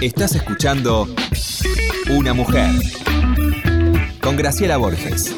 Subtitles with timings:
[0.00, 1.08] Estás escuchando
[2.10, 2.70] Una mujer
[4.20, 5.34] con Graciela Borges.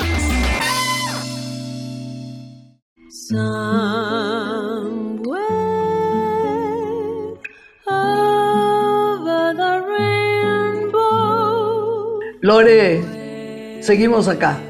[12.43, 13.03] Lore,
[13.83, 14.61] seguimos acá.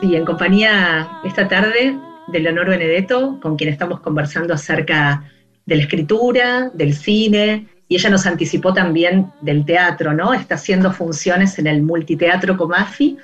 [0.00, 5.30] Sí, en compañía esta tarde de Leonor Benedetto, con quien estamos conversando acerca
[5.66, 10.32] de la escritura, del cine, y ella nos anticipó también del teatro, ¿no?
[10.32, 13.18] Está haciendo funciones en el Multiteatro Comafi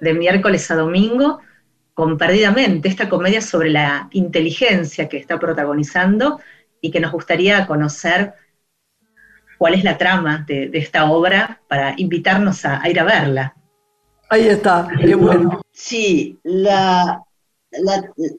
[0.00, 1.40] de miércoles a domingo,
[1.94, 6.40] con Perdidamente, esta comedia sobre la inteligencia que está protagonizando
[6.80, 8.34] y que nos gustaría conocer
[9.56, 13.56] cuál es la trama de, esta obra para invitarnos a, ir a verla.
[14.28, 15.62] Ahí está, qué bueno.
[15.72, 17.22] Sí, la,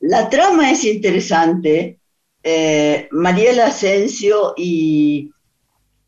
[0.02, 2.00] la, trama es interesante.
[2.44, 5.32] Eh, Mariela Asensio y,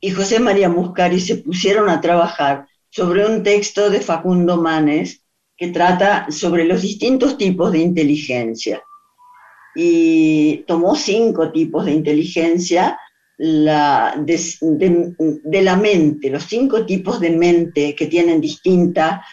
[0.01, 5.23] y, José María Muscari se pusieron a trabajar sobre un texto de Facundo Manes
[5.55, 8.81] que trata sobre los distintos tipos de inteligencia.
[9.75, 12.97] Y tomó cinco tipos de inteligencia
[13.39, 19.25] de, la mente, los cinco tipos de mente que tienen distinta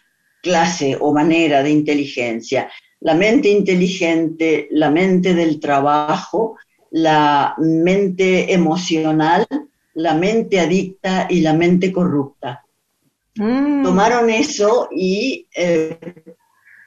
[0.42, 2.70] clase o manera de inteligencia.
[3.00, 6.56] La mente inteligente, la mente del trabajo,
[6.90, 9.46] la mente emocional,
[9.96, 12.64] la mente adicta y la mente corrupta.
[13.36, 13.82] Mm.
[13.82, 15.98] Tomaron eso y eh,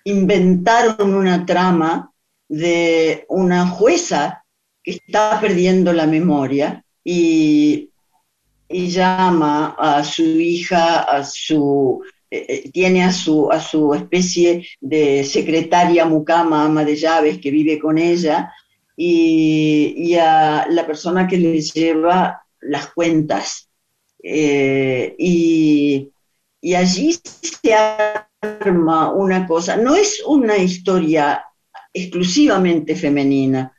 [0.03, 2.11] inventaron una trama
[2.47, 4.43] de una jueza
[4.83, 7.89] que está perdiendo la memoria y,
[8.69, 15.23] llama a su hija, a su, eh, eh, tiene a su, a su especie de
[15.23, 18.53] secretaria mucama, ama de llaves, que vive con ella,
[18.95, 23.69] y, a la persona que le lleva las cuentas.
[24.21, 26.09] Eh, y,
[26.61, 31.45] y allí se arma una cosa, no es una historia
[31.93, 33.73] exclusivamente femenina,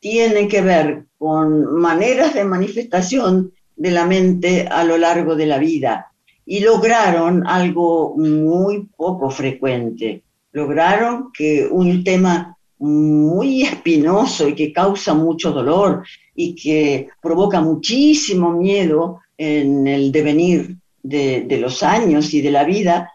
[0.00, 5.58] tiene que ver con maneras de manifestación de la mente a lo largo de la
[5.58, 6.12] vida
[6.44, 10.22] y lograron algo muy poco frecuente.
[10.52, 16.04] Lograron que un tema muy espinoso y que causa mucho dolor
[16.34, 23.12] y que provoca muchísimo miedo en el devenir de, los años y de la vida,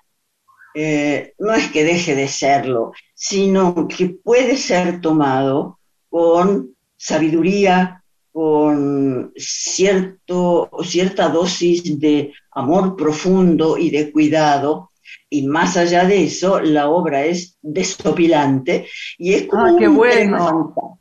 [0.76, 5.80] eh, no es que deje de serlo, sino que puede ser tomado
[6.10, 14.92] con sabiduría, con cierto, cierta dosis de amor profundo y de cuidado.
[15.30, 21.00] Y más allá de eso, la obra es desopilante y es como ah, un bueno.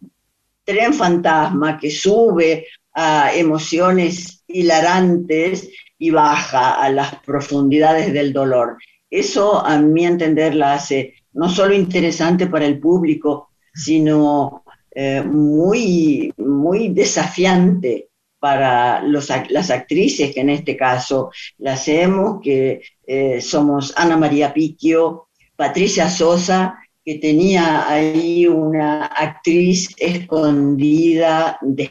[0.66, 8.77] Tren, fantasma, que sube a emociones hilarantes y baja a las profundidades del dolor.
[9.09, 16.32] Eso, a mi entender, la hace no solo interesante para el público, sino eh, muy,
[16.38, 24.16] muy desafiante para las actrices, que en este caso las hacemos, que eh, somos Ana
[24.16, 31.88] María Piquio, Patricia Sosa, que tenía ahí una actriz escondida, de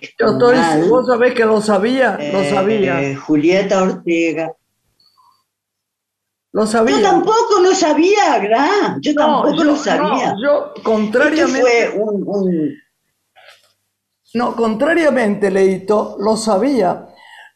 [0.89, 3.17] vos sabés que lo sabía, lo eh, sabía.
[3.21, 4.51] Julieta Ortega.
[6.51, 6.97] Lo sabía.
[6.97, 8.97] Yo tampoco lo sabía, Gra.
[8.99, 10.35] Yo tampoco lo sabía.
[10.43, 11.91] yo, contrariamente.
[11.91, 12.75] fue un
[14.33, 17.07] no, contrariamente, Leito, lo sabía.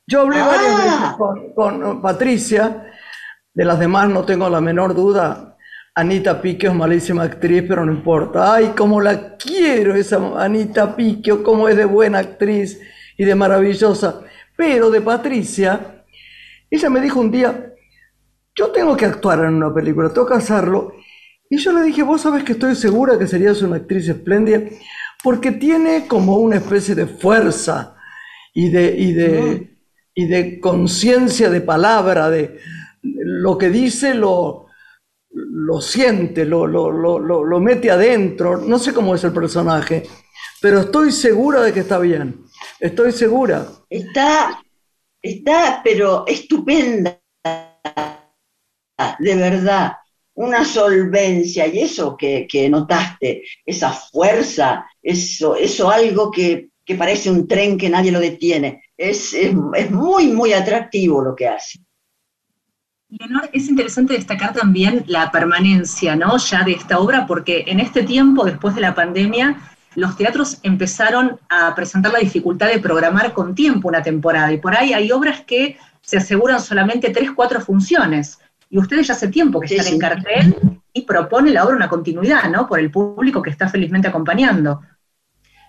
[0.07, 1.17] Yo hablé varias ah.
[1.19, 2.89] veces con, Patricia,
[3.53, 5.48] de las demás no tengo la menor duda.
[5.99, 8.53] Anita Piquio es malísima actriz, pero no importa.
[8.53, 12.79] Ay, cómo la quiero esa Anita Piquio, cómo es de buena actriz
[13.17, 14.21] y de maravillosa.
[14.55, 16.05] Pero de Patricia,
[16.69, 17.73] ella me dijo un día,
[18.55, 20.93] yo tengo que actuar en una película, tengo que hacerlo.
[21.49, 24.61] Y yo le dije, vos sabes que estoy segura que serías una actriz espléndida
[25.21, 27.97] porque tiene como una especie de fuerza
[28.53, 29.77] y de, y de,
[30.15, 32.57] y de conciencia de palabra, de
[33.01, 34.68] lo que dice lo,
[35.31, 40.03] lo siente, lo, lo, lo, mete adentro, no sé cómo es el personaje,
[40.61, 42.45] pero estoy segura de que está bien,
[42.79, 43.67] estoy segura.
[43.89, 44.61] Está,
[45.21, 47.21] está, pero estupenda,
[49.19, 49.93] de verdad,
[50.39, 57.47] una solvencia y eso que, que notaste, esa fuerza, eso, eso algo que, parece un
[57.47, 58.83] tren que nadie lo detiene.
[58.97, 59.35] Es,
[59.91, 61.79] muy, muy atractivo lo que hace.
[63.09, 66.37] Leonor, es interesante destacar también la permanencia, ¿no?
[66.37, 69.57] Ya de esta obra, porque en este tiempo, después de la pandemia,
[69.95, 74.75] los teatros empezaron a presentar la dificultad de programar con tiempo una temporada, y por
[74.75, 78.39] ahí hay obras que se aseguran solamente tres, cuatro funciones,
[78.69, 80.55] y ustedes ya hace tiempo que están en cartel
[80.93, 82.67] y propone la obra una continuidad, ¿no?
[82.67, 84.81] Por el público que está felizmente acompañando.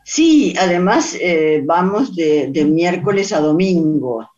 [0.04, 4.28] Sí, además eh, vamos de, miércoles a domingo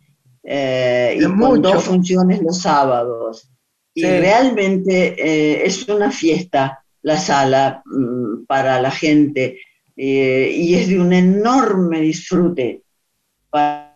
[0.42, 3.48] eh, y con dos funciones los sábados.
[3.94, 9.58] Y realmente eh, es una fiesta la sala mm, para la gente
[9.94, 12.82] y es de un enorme disfrute
[13.50, 13.92] para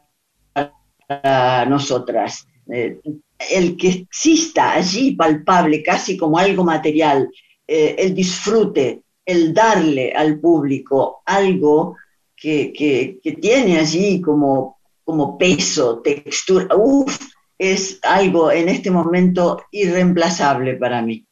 [1.67, 2.47] nosotras.
[2.69, 7.31] El que exista allí palpable, casi como algo material,
[7.67, 11.97] eh, el disfrute, el darle al público algo
[12.37, 14.76] que, tiene allí como,
[15.07, 17.17] como peso, textura, uff,
[17.57, 21.27] es algo en este momento irreemplazable para mí.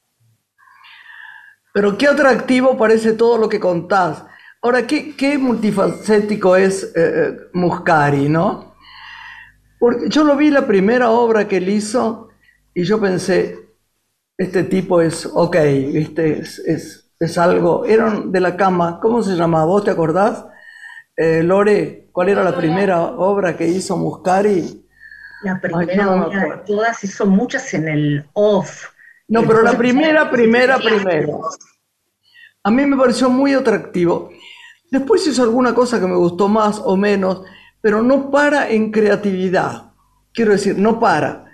[1.74, 4.24] Pero qué atractivo parece todo lo que contás.
[4.62, 8.76] Ahora, qué, qué multifacético es eh, eh, Muscari, ¿no?
[9.80, 12.28] Porque yo lo vi la primera obra que él hizo
[12.72, 13.58] y yo pensé,
[14.38, 15.56] este tipo es, ok,
[15.92, 16.38] ¿viste?
[16.38, 16.62] Es,
[17.18, 19.64] es, algo, eran de la cama, ¿cómo se llamaba?
[19.64, 20.44] ¿Vos te acordás?
[21.16, 24.84] Eh, Lore, ¿cuál era la primera obra que hizo Muscari?
[25.44, 28.86] La primera obra de todas, hizo muchas en el off.
[29.28, 31.26] No, pero la primera, primera, primera.
[32.62, 34.30] A mí me pareció muy atractivo.
[34.90, 37.42] Después hizo alguna cosa que me gustó más o menos,
[37.80, 39.92] pero no para en creatividad.
[40.32, 41.44] Quiero decir, no para.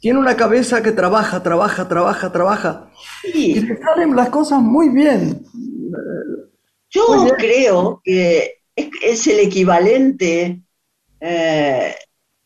[0.00, 2.90] Tiene una cabeza que trabaja, trabaja, trabaja, trabaja.
[3.32, 5.44] Y le salen las cosas muy bien.
[6.90, 7.04] Yo
[7.38, 8.59] creo que
[9.02, 10.60] es, el equivalente,
[11.20, 11.94] eh,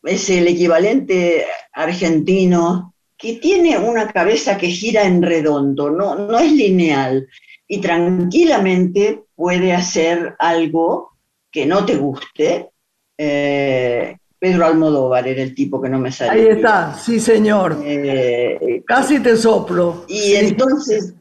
[0.03, 6.51] es el equivalente argentino que tiene una cabeza que gira en redondo, no, no es
[6.51, 7.27] lineal
[7.67, 11.11] y tranquilamente puede hacer algo
[11.51, 12.69] que no te guste,
[13.17, 16.33] eh, Pedro Almodóvar era el tipo que no me salía.
[16.33, 17.81] Ahí está, sí señor.
[17.83, 20.05] Eh, Casi te soplo.
[20.07, 21.15] Y entonces,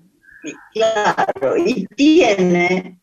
[0.72, 2.98] claro, y tiene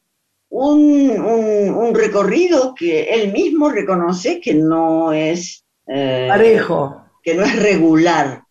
[0.51, 5.65] un, recorrido que él mismo reconoce que no es...
[5.87, 7.03] Eh, parejo.
[7.23, 8.43] Que no es regular.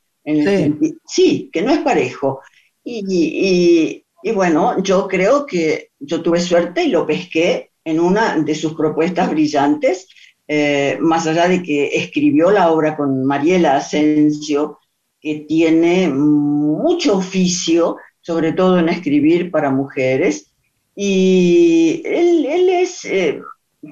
[1.06, 1.50] sí.
[1.52, 2.40] que no es parejo.
[2.84, 4.04] y
[4.34, 9.30] bueno, yo creo que yo tuve suerte y lo pesqué en una de sus propuestas
[9.30, 10.06] brillantes
[10.52, 14.80] eh, más allá de que escribió la obra con Mariela Asensio,
[15.20, 20.49] que tiene mucho oficio, sobre todo en escribir para mujeres,
[20.94, 23.40] y él, es, eh,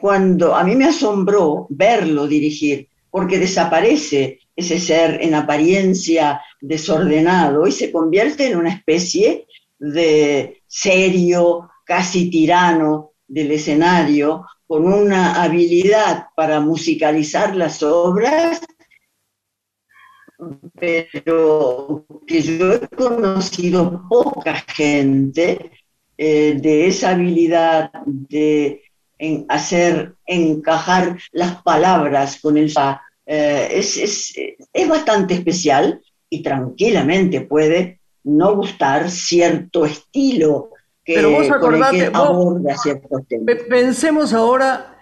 [0.01, 7.73] cuando a mí me asombró verlo dirigir, porque desaparece ese ser en apariencia desordenado y
[7.73, 9.47] se convierte en una especie
[9.79, 18.61] de serio, casi tirano del escenario, con una habilidad para musicalizar las obras,
[20.75, 25.71] pero que yo he conocido poca gente
[26.19, 28.83] eh, de esa habilidad de
[29.49, 32.73] hacer encajar las palabras con el...
[33.27, 34.35] Eh, es, es,
[34.73, 40.71] es bastante especial y tranquilamente puede no gustar cierto estilo
[41.15, 42.11] pero vos acordate,
[43.69, 44.99] pensemos ahora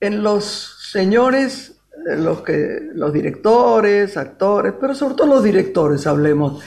[0.00, 6.62] en los señores, los, que, los directores, actores, pero sobre todo los directores, hablemos.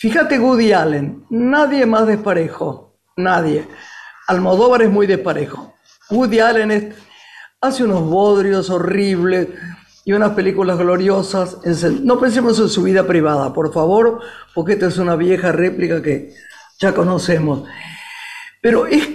[0.00, 3.68] Fíjate Woody Allen, nadie más desparejo, nadie.
[4.28, 5.74] Almodóvar es muy desparejo.
[6.08, 6.94] Woody Allen
[7.60, 9.48] hace unos bodrios horribles
[10.06, 11.58] y unas películas gloriosas.
[12.02, 14.20] No pensemos en su vida privada, por favor,
[14.54, 16.32] porque esta es una vieja réplica que
[16.78, 17.68] ya conocemos.
[18.62, 19.06] Pero es,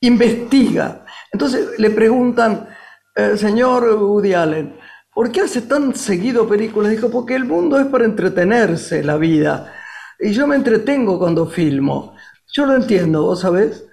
[0.00, 1.04] investiga.
[1.30, 2.70] Entonces le preguntan,
[3.14, 4.78] eh, señor Woody Allen,
[5.12, 6.92] ¿por qué hace tan seguido películas?
[6.92, 9.74] Dijo, porque el mundo es para entretenerse, la vida.
[10.20, 12.14] Y yo me entretengo cuando filmo.
[12.52, 13.84] Yo lo entiendo, ¿vos sabés?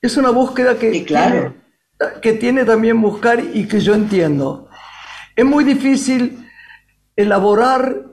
[0.00, 1.54] Es una búsqueda que, claro.
[1.98, 4.68] tiene, que tiene también buscar y que yo entiendo.
[5.34, 6.48] Es muy difícil
[7.16, 8.04] elaborar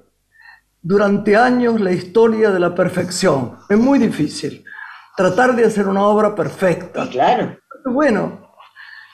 [0.82, 3.58] durante años la historia de la perfección.
[3.70, 4.64] Es muy difícil.
[5.16, 7.08] Tratar de hacer una obra perfecta.
[7.10, 7.58] claro.
[7.86, 8.54] Bueno,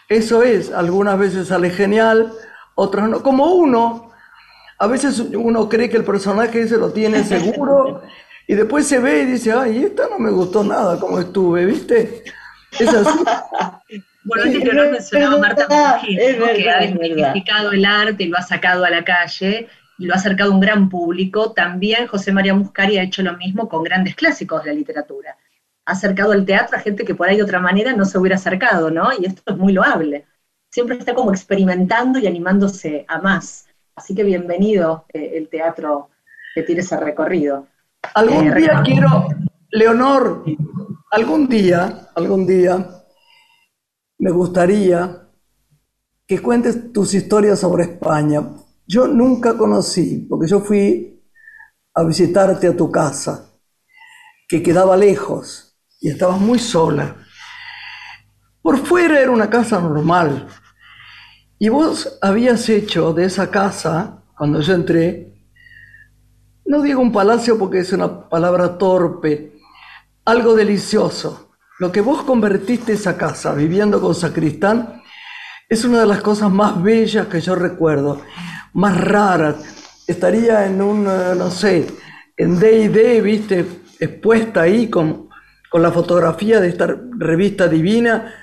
[0.10, 0.72] eso es.
[0.72, 2.32] Algunas veces sale genial,
[2.76, 3.24] otras no.
[3.24, 4.12] Como uno.
[4.80, 8.04] A veces uno cree que el personaje ese lo tiene seguro
[8.48, 12.24] y después se ve y dice, ay, esta no me gustó nada como estuve, ¿viste?
[12.80, 13.20] Es así.
[14.28, 15.68] Bueno, antes Leonor mencionaba a Marta
[16.06, 20.18] que ha desmitificado el arte y lo ha sacado a la calle y lo ha
[20.18, 24.16] acercado a un gran público, también José María Muscari ha hecho lo mismo con grandes
[24.16, 25.38] clásicos de la literatura.
[25.86, 28.92] acercado al teatro a gente que por ahí de otra manera no se hubiera acercado,
[28.92, 29.10] ¿no?
[29.18, 30.26] Y esto es muy loable.
[30.70, 33.70] Siempre está como experimentando y animándose a más.
[33.96, 36.10] Así que bienvenido eh, el teatro
[36.54, 37.66] que tiene ese recorrido.
[38.18, 39.28] Algún eh, día quiero,
[39.70, 40.44] Leonor,
[41.12, 43.04] algún día, algún día,
[44.18, 45.30] me gustaría
[46.26, 48.42] que cuentes tus historias sobre España.
[48.88, 51.22] Yo nunca conocí, porque yo fui
[51.94, 53.52] a visitarte a tu casa,
[54.48, 57.18] que quedaba lejos y estabas muy sola.
[58.64, 60.48] Por fuera era una casa normal.
[61.60, 65.37] Y vos habías hecho de esa casa, cuando yo entré,
[66.68, 69.54] no digo un palacio porque es una palabra torpe,
[70.26, 71.52] algo delicioso.
[71.80, 75.02] Lo que vos convertiste esa casa, viviendo con sacristán,
[75.70, 78.22] es una de las cosas más bellas que yo recuerdo,
[78.74, 79.56] más raras.
[80.06, 81.88] Estaría en un, eh, no sé,
[82.36, 83.66] en D&D, viste,
[84.00, 85.30] expuesta ahí con,
[85.70, 88.34] con la fotografía de esta revista divina,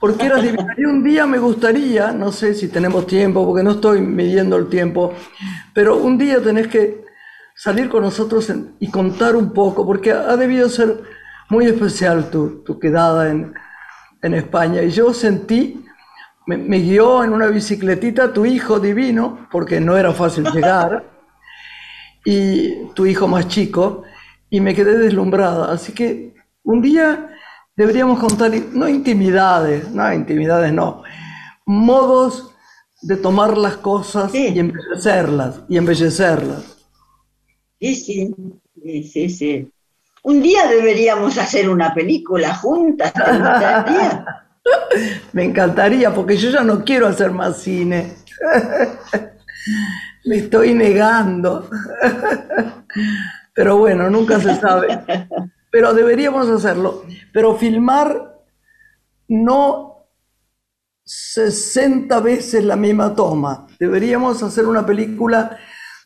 [0.00, 0.74] porque era divina.
[0.76, 4.68] Y un día me gustaría, no sé si tenemos tiempo, porque no estoy midiendo el
[4.68, 5.14] tiempo,
[5.72, 7.03] pero un día tenés que
[7.54, 11.02] salir con nosotros y contar un poco, porque ha, debido ser
[11.48, 13.54] muy especial tu, tu quedada en,
[14.22, 14.82] en España.
[14.82, 15.84] Y yo sentí
[16.46, 21.10] me, guió en una bicicletita tu hijo divino, porque no era fácil llegar,
[22.24, 24.02] y tu hijo más chico,
[24.50, 25.72] y me quedé deslumbrada.
[25.72, 27.30] Así que un día
[27.76, 31.02] deberíamos contar, no intimidades, no, intimidades no,
[31.66, 32.50] modos
[33.02, 36.73] de tomar las cosas y embellecerlas, y embellecerlas.
[37.84, 38.34] Sí, sí,
[39.02, 39.70] sí, sí,
[40.22, 43.12] Un día deberíamos hacer una película juntas,
[45.34, 48.14] Me encantaría, porque yo ya no quiero hacer más cine.
[50.24, 51.68] Me estoy negando.
[53.54, 55.04] Pero bueno, nunca se sabe.
[55.70, 57.04] Pero deberíamos hacerlo.
[57.34, 58.38] Pero filmar
[59.28, 60.06] no
[61.04, 63.66] 60 veces la misma toma.
[63.78, 65.58] Deberíamos hacer una película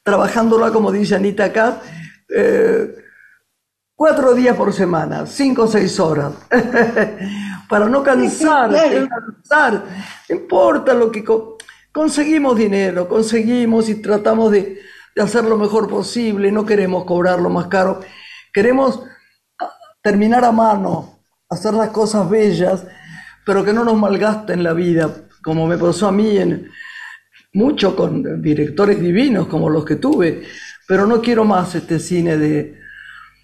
[0.09, 1.83] trabajándola, como dice Anita acá,
[2.35, 2.95] eh,
[3.95, 6.33] cuatro días por semana, cinco o seis horas.
[7.69, 9.85] para no cansar, cansar.
[10.31, 11.23] No importa lo que
[11.93, 14.81] conseguimos dinero, conseguimos y tratamos de,
[15.15, 18.01] de, hacer lo mejor posible, no queremos cobrar lo más caro,
[18.51, 19.03] queremos
[19.61, 19.71] ah,
[20.03, 22.87] terminar a mano, hacer las cosas bellas,
[23.45, 25.11] pero que no nos malgasten la vida,
[25.43, 26.71] como me pasó a mí en,
[27.53, 30.43] mucho con directores divinos como los que tuve,
[30.87, 32.79] pero no quiero más este cine de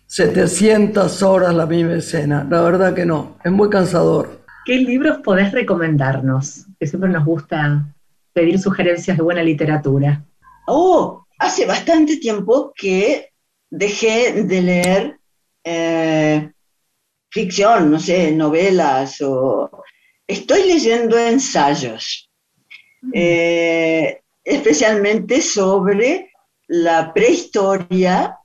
[0.06, 2.46] 700 horas la misma escena.
[2.48, 4.44] La verdad que no, es muy cansador.
[4.64, 6.66] ¿Qué libros podés recomendarnos?
[6.78, 7.84] Que siempre nos gusta
[8.32, 10.24] pedir sugerencias de buena literatura.
[10.66, 13.30] Oh, hace bastante tiempo que
[13.70, 15.18] dejé de leer
[15.64, 16.50] eh,
[17.30, 19.70] ficción, no sé, novelas o...
[20.26, 22.30] Estoy leyendo ensayos.
[23.12, 26.32] Eh, especialmente sobre
[26.68, 28.38] la prehistoria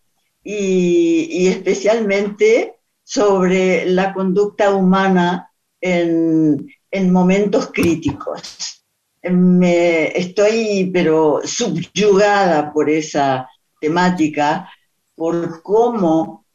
[0.43, 5.51] y, especialmente sobre la conducta humana
[5.81, 6.67] en,
[7.11, 8.83] momentos críticos.
[9.23, 13.49] Me, estoy pero subyugada por esa
[13.79, 14.69] temática,
[15.15, 16.45] por cómo,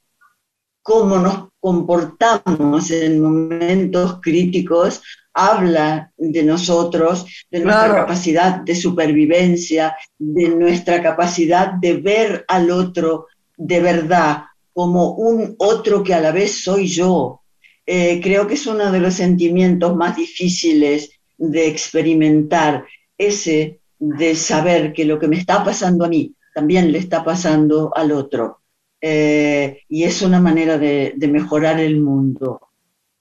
[0.83, 5.03] cómo nos comportamos en momentos críticos,
[5.35, 13.27] habla de nosotros, de nuestra capacidad de supervivencia, de nuestra capacidad de ver al otro
[13.57, 17.43] de verdad como un otro que a la vez soy yo,
[17.87, 22.85] eh, creo que es uno de los sentimientos más difíciles de experimentar,
[23.19, 27.93] ese de saber que lo que me está pasando a mí también le está pasando
[27.95, 28.61] al otro.
[29.01, 32.61] Eh, y es una manera de mejorar el mundo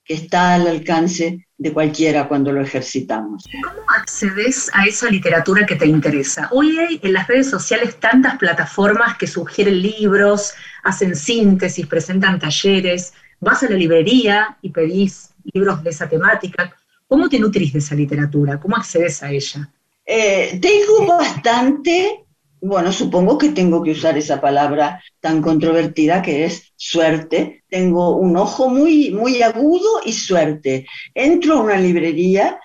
[0.06, 3.46] que está al alcance de cualquiera cuando lo ejercitamos.
[3.64, 6.50] ¿Cómo accedes a esa literatura que te interesa?
[6.52, 13.14] Hoy hay en las redes sociales tantas plataformas que sugieren libros, hacen síntesis, presentan talleres,
[13.40, 16.76] vas a la librería y pedís libros de esa temática.
[17.08, 18.60] ¿Cómo te nutrís de esa literatura?
[18.60, 19.70] ¿Cómo accedes a ella?
[20.06, 22.23] Eh, tengo bastante
[22.66, 27.62] bueno, supongo que tengo que usar esa palabra tan controvertida que es suerte.
[27.68, 30.88] Tengo un ojo muy, muy agudo y suerte.
[31.14, 32.58] Entro a una librería,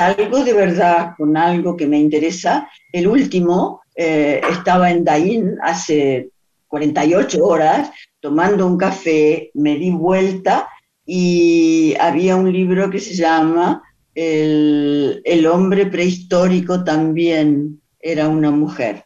[0.00, 2.68] algo de verdad con algo que me interesa.
[2.92, 6.30] El último eh, estaba en Daín hace
[6.66, 10.68] 48 horas tomando un café, me di vuelta
[11.06, 13.80] y había un libro que se llama
[14.12, 19.05] el hombre prehistórico también era una mujer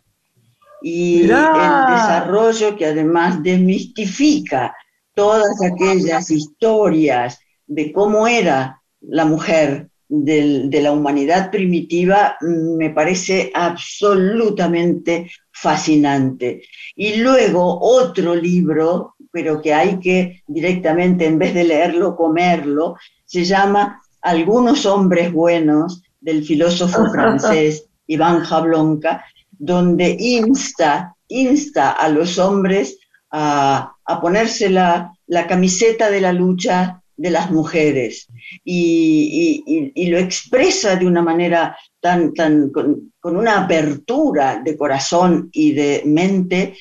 [0.83, 4.75] y el desarrollo que además desmistifica
[5.15, 15.31] todas aquellas historias de cómo era la mujer de la humanidad primitiva me parece absolutamente
[15.53, 16.63] fascinante.
[16.97, 23.45] Y luego otro libro, pero que hay que directamente, en vez de leerlo, comerlo, se
[23.45, 29.25] llama Algunos hombres buenos del filósofo francés Iván Jablonka,
[29.61, 32.99] donde insta, insta a los hombres
[33.31, 38.29] a, ponerse la, la camiseta de la lucha de las mujeres
[38.65, 46.03] y, lo expresa de una manera tan, tan con, una apertura de corazón y de
[46.07, 46.77] mente,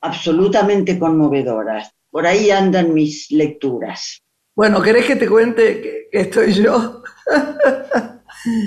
[0.00, 1.90] absolutamente conmovedoras.
[2.10, 4.22] Por ahí andan mis lecturas.
[4.56, 7.02] Bueno, ¿querés que te cuente que, estoy yo?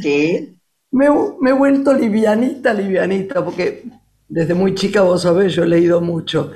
[0.03, 0.56] sí.
[0.91, 1.09] Me,
[1.41, 3.83] me, he vuelto livianita, livianita, porque
[4.27, 6.51] desde muy chica, vos sabés, yo he leído mucho.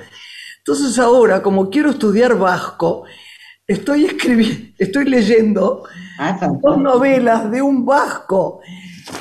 [0.58, 3.04] Entonces ahora, como quiero estudiar vasco,
[3.66, 5.84] estoy escribiendo, estoy leyendo
[6.18, 8.60] ah, dos novelas de un vasco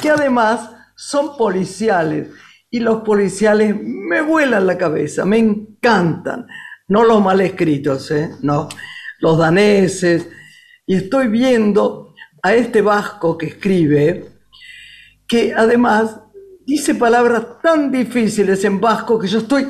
[0.01, 2.27] que además son policiales
[2.69, 6.47] y los policiales me vuelan la cabeza, me encantan,
[6.87, 8.29] no los mal escritos, ¿eh?
[8.41, 8.69] no,
[9.19, 10.27] los daneses,
[10.85, 12.13] y estoy viendo
[12.43, 14.30] a este vasco que escribe,
[15.31, 16.19] que además
[16.65, 19.65] dice palabras tan difíciles en vasco que yo estoy,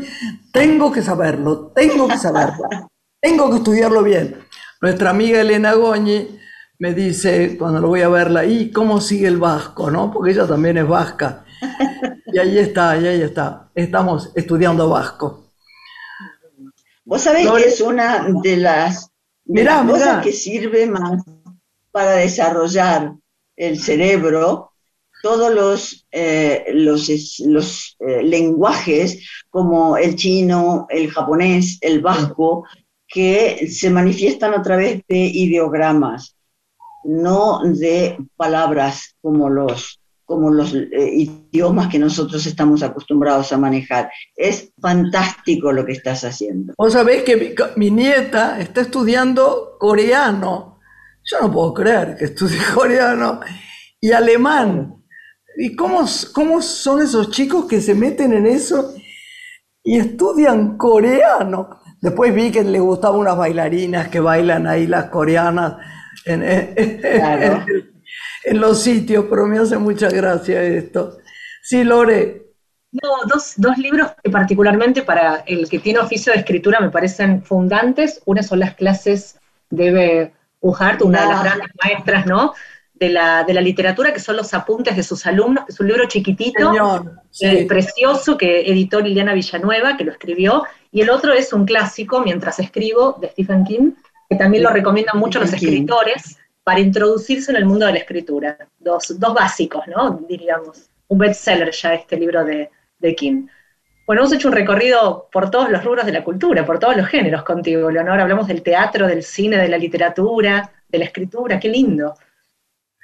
[0.51, 2.67] tengo que saberlo, tengo que saberlo,
[3.21, 4.43] tengo que estudiarlo bien.
[4.81, 6.39] Nuestra amiga Elena Goñi
[6.79, 9.91] me dice, cuando lo voy a verla, ¿y cómo sigue el vasco?
[9.91, 10.11] ¿no?
[10.11, 11.45] Porque ella también es vasca.
[12.25, 13.69] Y ahí está, y ahí está.
[13.75, 15.51] Estamos estudiando vasco.
[17.05, 19.11] Vos sabés que es una de las,
[19.87, 21.21] cosas que sirve más
[21.91, 23.13] para desarrollar
[23.55, 24.70] el cerebro,
[25.21, 32.65] todos los, eh, los, los eh, lenguajes como el chino, el japonés, el vasco,
[33.07, 36.35] que se manifiestan a través de ideogramas,
[37.03, 44.09] no de palabras como los, como los eh, idiomas que nosotros estamos acostumbrados a manejar.
[44.35, 46.73] Es fantástico lo que estás haciendo.
[46.77, 50.79] Vos sabés que mi, nieta está estudiando coreano.
[51.23, 53.41] Yo no puedo creer que estudie coreano
[53.99, 55.00] y alemán.
[55.57, 58.93] ¿Y cómo, cómo son esos chicos que se meten en eso
[59.83, 61.81] y estudian coreano?
[62.01, 65.75] Después vi que le gustaban unas bailarinas que bailan ahí las coreanas
[66.25, 71.19] en, en, los sitios, pero me hace mucha gracia esto.
[71.61, 72.41] Sí, Lore.
[72.91, 77.43] No, dos, dos, libros que particularmente para el que tiene oficio de escritura me parecen
[77.43, 78.21] fundantes.
[78.25, 82.53] Una son las clases de Ujart, una de las grandes maestras, ¿no?
[83.01, 85.87] De la, de la literatura, que son los apuntes de sus alumnos, que es un
[85.87, 86.71] libro chiquitito,
[87.41, 92.21] eh, precioso, que editó Liliana Villanueva, que lo escribió, y el otro es un clásico,
[92.21, 93.93] Mientras escribo, de Stephen King,
[94.29, 98.55] que también lo recomiendan mucho los escritores para introducirse en el mundo de la escritura.
[98.77, 100.23] Dos, dos básicos, ¿no?
[100.29, 100.87] Diríamos.
[101.07, 103.47] Un bestseller ya este libro de, de King.
[104.05, 107.07] Bueno, hemos hecho un recorrido por todos los rubros de la cultura, por todos los
[107.07, 108.19] géneros contigo, Leonor.
[108.19, 111.59] Hablamos del teatro, del cine, de la literatura, de la escritura.
[111.59, 112.13] Qué lindo.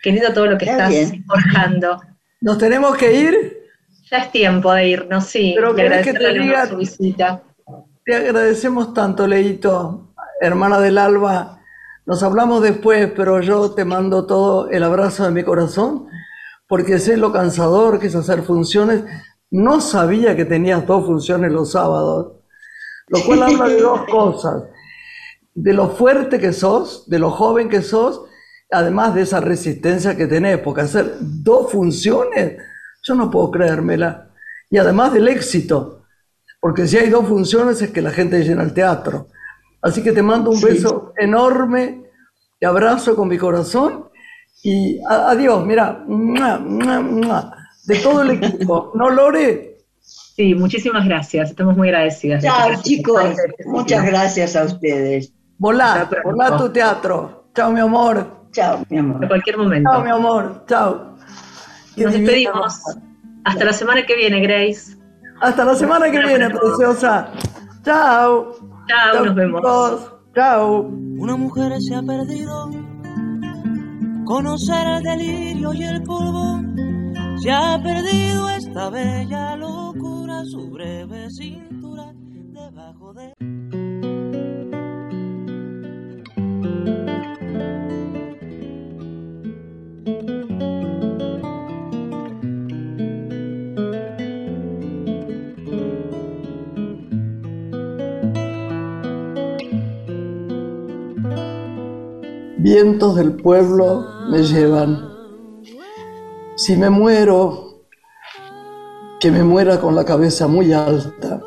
[0.08, 0.94] Qué lindo todo lo que estás
[1.28, 2.00] forjando.
[2.40, 3.58] ¿Nos tenemos que ir?
[4.10, 5.52] Ya es tiempo de irnos, sí.
[5.54, 7.44] Pero querés que te diga, su visita.
[8.06, 11.60] Te agradecemos tanto, Leito, hermana del alba.
[12.06, 16.08] Nos hablamos después, pero yo te mando todo el abrazo de mi corazón,
[16.70, 19.04] porque sé lo cansador que es hacer funciones.
[19.52, 22.32] No sabía que tenías dos funciones los sábados,
[23.10, 24.64] lo cual habla de dos cosas.
[25.54, 28.22] De lo fuerte que sos, de lo joven que sos
[28.72, 32.58] además de esa resistencia que tenés, porque hacer dos funciones,
[33.04, 34.30] yo no puedo creérmela.
[34.70, 36.04] Y además del éxito,
[36.60, 39.28] porque si hay dos funciones es que la gente llena el teatro.
[39.82, 42.04] Así que te mando un beso enorme,
[42.60, 44.10] te abrazo con mi corazón
[44.64, 48.92] y adiós, mira, de todo el equipo.
[48.96, 49.78] ¿No, Lore?
[50.02, 52.44] Sí, muchísimas gracias, estamos muy agradecidas.
[52.44, 53.24] Chao, chicos,
[53.66, 55.32] muchas gracias a ustedes.
[55.58, 57.50] Volá, volá tu teatro.
[57.56, 58.37] Chao, mi amor.
[58.58, 59.22] Chao, mi amor.
[59.22, 59.92] En cualquier momento.
[59.92, 60.66] Chao, mi amor.
[60.68, 61.16] Chao.
[61.96, 62.82] Nos despedimos.
[63.44, 64.98] Hasta la semana que viene, Grace.
[65.42, 67.32] Hasta la semana que viene, preciosa.
[67.86, 68.56] Chao.
[68.88, 69.62] Chao, nos vemos.
[70.34, 70.90] Chao.
[71.20, 72.72] Una mujer se ha perdido.
[74.26, 76.60] Conocer el delirio y el polvo.
[77.40, 83.34] Se ha perdido esta bella locura, su breve cintura debajo de.
[102.68, 105.10] Vientos del pueblo me llevan.
[106.58, 107.86] Si me muero,
[109.22, 111.40] que me muera con la cabeza muy alta,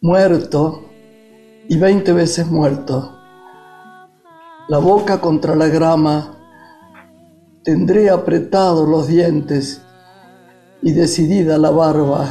[0.00, 0.84] muerto
[1.68, 3.18] y veinte veces muerto,
[4.68, 6.38] la boca contra la grama,
[7.64, 9.82] tendré apretados los dientes
[10.82, 12.28] y decidida la barba.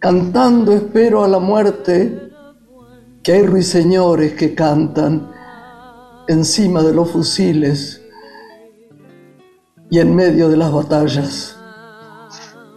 [0.00, 2.32] Cantando espero a la muerte,
[3.24, 5.32] que hay ruiseñores que cantan
[6.28, 8.02] encima de los fusiles
[9.90, 11.58] y en medio de las batallas.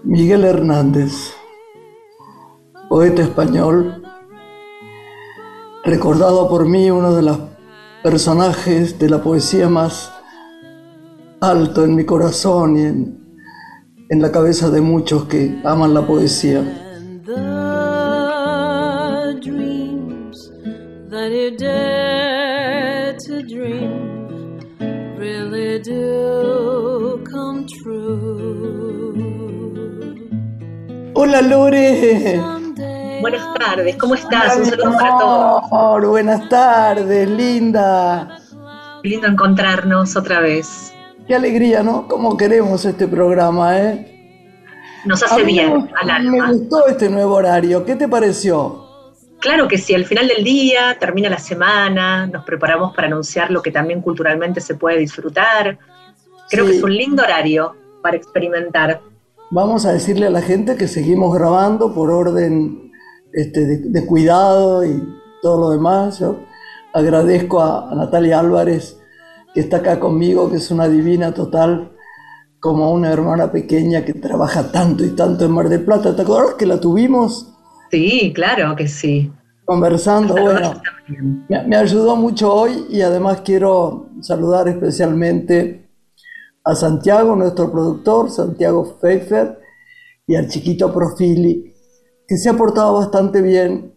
[0.06, 1.34] Miguel Hernández,
[2.88, 4.02] poeta español,
[5.84, 7.40] recordado por mí uno de los
[8.02, 10.14] personajes de la poesía más
[11.42, 13.36] alto en mi corazón y en,
[14.08, 16.64] en la cabeza de muchos que aman la poesía.
[21.28, 24.60] That you dare to dream
[25.18, 29.14] really do come true.
[31.16, 32.40] Hola Lore.
[33.20, 34.56] Buenas tardes, ¿cómo estás?
[34.58, 35.64] Un saludo para todos.
[35.72, 38.38] Amor, buenas tardes, linda.
[39.04, 40.94] Qué lindo encontrarnos otra vez.
[41.28, 42.08] Qué alegría, ¿no?
[42.08, 44.14] Cómo queremos este programa, ¿eh?
[45.06, 46.52] Nos hace me bien al Me alma.
[46.52, 47.84] gustó este nuevo horario.
[47.84, 48.87] ¿Qué te pareció?
[49.40, 53.62] Claro que sí, al final del día termina la semana, nos preparamos para anunciar lo
[53.62, 55.78] que también culturalmente se puede disfrutar.
[56.50, 56.72] Creo Sí.
[56.72, 59.02] que es un lindo horario para experimentar.
[59.52, 62.92] Vamos a decirle a la gente que seguimos grabando por orden
[63.34, 65.02] este, de, de cuidado y
[65.42, 66.20] todo lo demás.
[66.20, 66.40] Yo
[66.94, 68.98] agradezco a, a Natalia Álvarez
[69.54, 71.92] que está acá conmigo, que es una divina total,
[72.60, 76.16] como una hermana pequeña que trabaja tanto y tanto en Mar del Plata.
[76.16, 77.54] ¿Te acuerdas que la tuvimos
[77.92, 79.32] Sí, claro que sí.
[79.66, 80.34] conversando?
[80.34, 80.74] Bueno,
[81.50, 85.90] me, me ayudó mucho hoy y además quiero saludar especialmente
[86.64, 89.60] a Santiago, nuestro productor, Santiago Pfeiffer,
[90.26, 91.74] y al chiquito Profili,
[92.28, 93.96] que se ha portado bastante bien.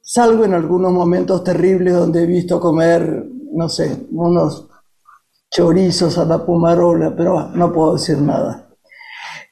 [0.00, 4.68] Salgo en algunos momentos terribles donde he visto comer, no sé, unos
[5.50, 8.68] chorizos a la pumarola, pero no puedo decir nada.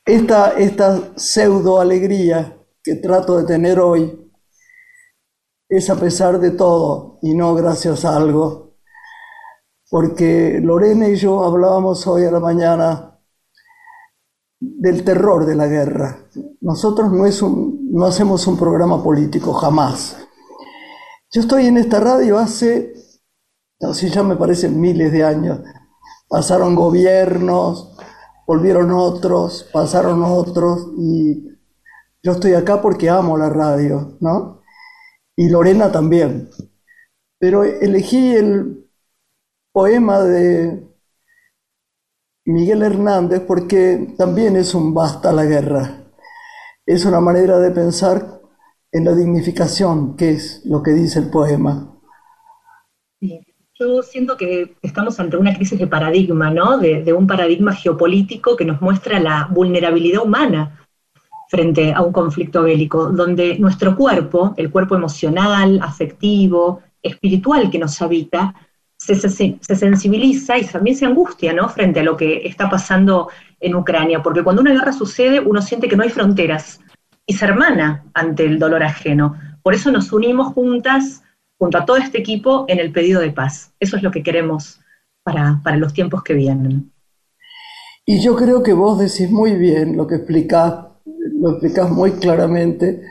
[0.05, 4.31] Esta, esta pseudo alegría que trato de tener hoy
[5.69, 8.77] es a pesar de todo y no gracias a algo.
[9.91, 13.19] Porque Lorena y yo hablábamos hoy a la mañana
[14.61, 16.29] del terror de la guerra.
[16.61, 20.17] Nosotros no, es un- no hacemos un programa político, jamás.
[21.31, 22.93] Yo estoy en esta radio hace,
[23.81, 25.61] así ya me parecen miles de años.
[26.29, 27.97] Pasaron gobiernos,
[28.47, 31.48] volvieron otros, pasaron otros y
[32.29, 34.59] yo estoy acá porque amo la radio, ¿no?
[35.39, 36.51] y Lorena también.
[37.39, 38.91] Pero elegí el
[39.73, 40.85] poema de
[42.45, 46.11] Miguel Hernández porque también es un basta la guerra.
[46.85, 48.41] Es una manera de pensar
[48.91, 51.95] en la dignificación, que es lo que dice el poema.
[53.21, 56.79] Yo siento que estamos ante una crisis de paradigma, ¿no?
[56.79, 60.88] De un paradigma geopolítico que nos muestra la vulnerabilidad humana
[61.49, 68.01] frente a un conflicto bélico, donde nuestro cuerpo, el cuerpo emocional, afectivo, espiritual que nos
[68.03, 68.55] habita,
[68.97, 71.69] se, se- se sensibiliza y también se angustia, ¿no?
[71.69, 73.29] Frente a lo que está pasando
[73.61, 76.81] en Ucrania, porque cuando una guerra sucede, uno siente que no hay fronteras
[77.27, 79.37] y se hermana ante el dolor ajeno.
[79.63, 81.23] Por eso nos unimos juntas
[81.59, 83.73] junto a todo este equipo en el pedido de paz.
[83.81, 84.81] Eso es lo que queremos
[85.23, 86.93] para, para los tiempos que vienen.
[88.07, 90.87] Y yo creo que vos decís muy bien lo que explicás,
[91.41, 93.03] lo explicás muy claramente,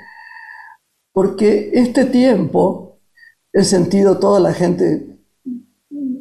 [1.12, 3.00] porque este tiempo
[3.54, 5.18] he sentido toda la gente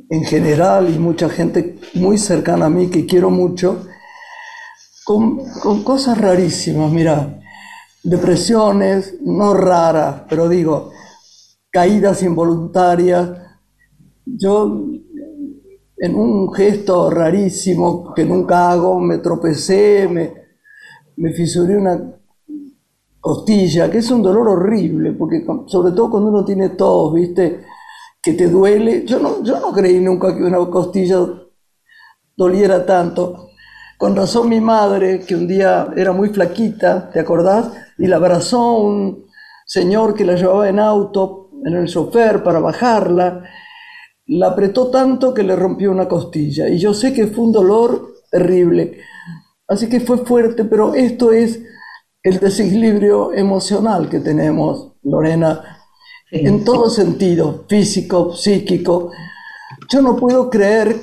[0.09, 3.87] en general y mucha gente muy cercana a mí que quiero mucho,
[5.05, 7.40] con, con cosas rarísimas, mira,
[8.03, 10.90] depresiones, no raras, pero digo,
[11.71, 13.31] caídas involuntarias.
[14.25, 14.87] Yo
[15.99, 20.45] en un gesto rarísimo que nunca hago, me tropecé, me,
[21.16, 21.98] me fisuré una
[23.20, 27.64] costilla, que es un dolor horrible, porque sobre todo cuando uno tiene tos, ¿viste?
[28.22, 29.05] Que te duele.
[29.05, 31.18] Yo no, yo no creí nunca que una costilla
[32.37, 33.50] doliera tanto.
[33.98, 37.72] Con razón mi madre, que un día era muy flaquita, ¿te acordás?
[37.98, 39.26] Y la abrazó un
[39.64, 43.42] señor que la llevaba en auto, en el chofer, para bajarla
[44.26, 46.68] la apretó tanto que le rompió una costilla.
[46.68, 48.98] Y yo sé que fue un dolor terrible.
[49.68, 51.61] Así que fue fuerte, pero esto es
[52.22, 55.72] el desequilibrio emocional que tenemos, Lorena.
[56.31, 59.12] en todo sentido, físico, psíquico.
[59.88, 60.96] Yo no puedo creer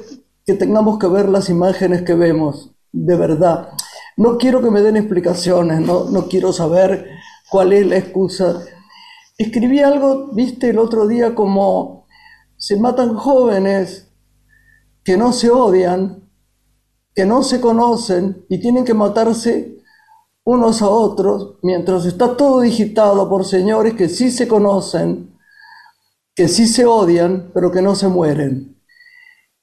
[0.46, 3.70] que tengamos que ver las imágenes que vemos, de verdad.
[4.18, 7.10] No quiero que me den explicaciones, no, no quiero saber
[7.50, 8.62] cuál es la excusa.
[9.38, 12.06] Escribí algo, viste, el otro día como
[12.58, 14.12] se matan jóvenes
[15.04, 16.23] que no se odian,
[17.16, 19.78] que no se conocen y tienen que matarse
[20.44, 25.34] unos a otros, mientras está todo digitado por señores que sí se conocen,
[26.36, 28.76] que sí se odian, pero que no se mueren.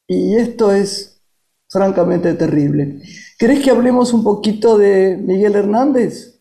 [0.07, 1.21] Y esto es
[1.69, 3.01] francamente terrible.
[3.39, 6.41] ¿Querés que hablemos un poquito de Miguel Hernández?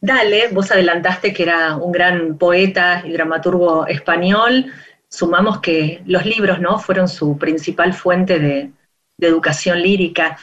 [0.00, 4.66] Dale, vos adelantaste que era un gran poeta y dramaturgo español.
[5.08, 6.78] Sumamos que los libros ¿no?
[6.78, 8.70] fueron su principal fuente de,
[9.18, 10.36] de educación lírica.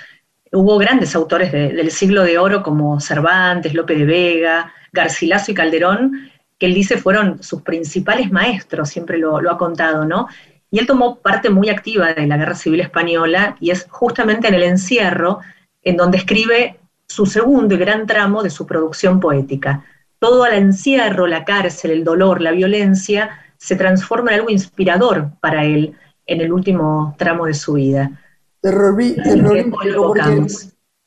[0.51, 6.31] Hubo grandes autores del siglo de oro como Cervantes, Lope de Vega, Garcilaso y Calderón,
[6.59, 10.27] que él dice fueron sus principales maestros, siempre lo, ha contado, ¿no?
[10.69, 14.55] Y él tomó parte muy activa de la Guerra Civil Española y es justamente en
[14.55, 15.39] el encierro
[15.83, 19.83] en donde escribe su segundo y gran tramo de su producción poética.
[20.17, 25.63] Todo al encierro, la cárcel, el dolor, la violencia, se transforma en algo inspirador para
[25.63, 25.93] él
[26.25, 28.22] en el último tramo de su vida
[28.63, 30.47] porque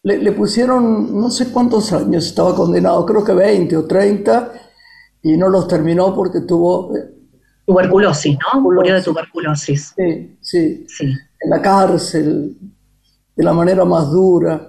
[0.03, 4.53] le, pusieron no sé cuántos años estaba condenado, creo que 20 o 30,
[5.23, 6.97] y no los terminó porque tuvo...
[6.97, 7.11] Eh,
[7.66, 8.61] tuberculosis, ¿no?
[8.61, 9.95] Murió de tuberculosis.
[9.97, 11.07] Sí, sí, sí.
[11.07, 12.57] En la cárcel,
[13.35, 14.69] de la manera más dura,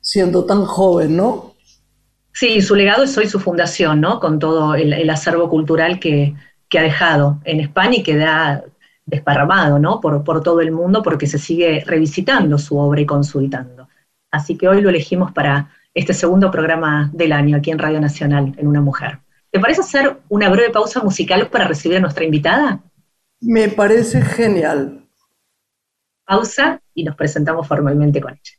[0.00, 1.54] siendo tan joven, ¿no?
[2.32, 4.20] Sí, su legado es hoy su fundación, ¿no?
[4.20, 6.34] Con todo el, acervo cultural que,
[6.68, 8.62] que, ha dejado en España y que da
[9.08, 10.00] desparramado ¿no?
[10.00, 13.88] por, por todo el mundo porque se sigue revisitando su obra y consultando.
[14.30, 18.54] Así que hoy lo elegimos para este segundo programa del año aquí en Radio Nacional,
[18.56, 19.20] en Una Mujer.
[19.50, 22.80] ¿Te parece hacer una breve pausa musical para recibir a nuestra invitada?
[23.40, 25.06] Me parece genial.
[26.26, 28.58] Pausa y nos presentamos formalmente con ella.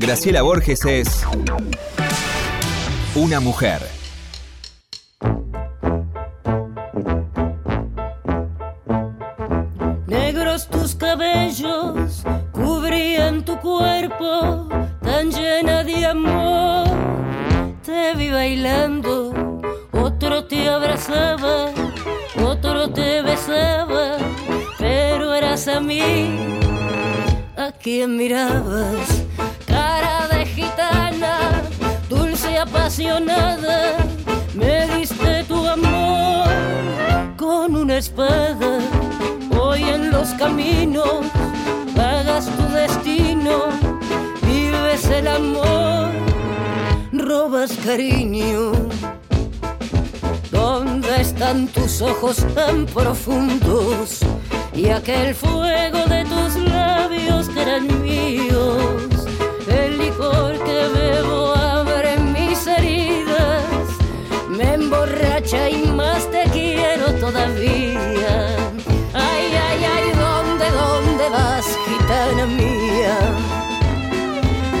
[0.00, 1.24] Graciela Borges es
[3.14, 3.99] una mujer.
[27.56, 29.24] A quien mirabas,
[29.66, 31.62] cara de gitana,
[32.08, 33.96] dulce y apasionada,
[34.54, 36.48] me diste tu amor
[37.36, 38.78] con una espada
[39.58, 41.26] hoy en los caminos,
[41.94, 43.64] pagas tu destino,
[44.42, 46.10] vives el amor,
[47.12, 48.72] robas cariño.
[50.50, 54.20] ¿Dónde están tus ojos tan profundos
[54.74, 59.26] y aquel fuego de tus labios que eran míos?
[59.66, 63.64] El licor que bebo abre mis heridas,
[64.48, 67.90] me emborracha y más te quiero todavía.
[72.46, 73.18] mía.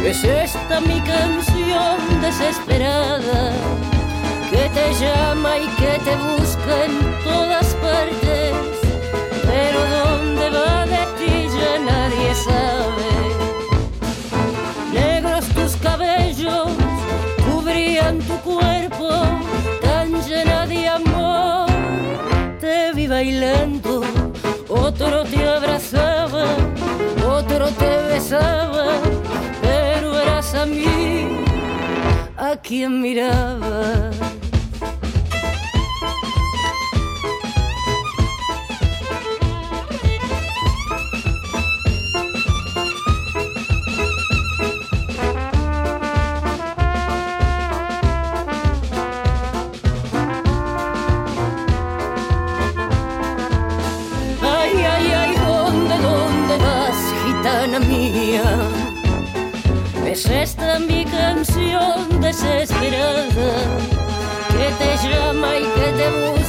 [0.04, 3.52] Es esta mi canción desesperada
[4.50, 8.79] que te llama y que te busca en todas partes,
[11.84, 13.10] nadie sabe.
[14.92, 16.70] Negros tus cabellos
[17.46, 19.08] cubrían tu cuerpo
[19.82, 21.68] tan llena de amor,
[22.60, 24.02] te vi bailando,
[24.68, 26.44] otro te abrazaba
[27.72, 29.00] te besaba,
[29.60, 31.28] pero eras a mí
[32.36, 34.10] a quien miraba.
[64.78, 66.39] Te llama y que te busca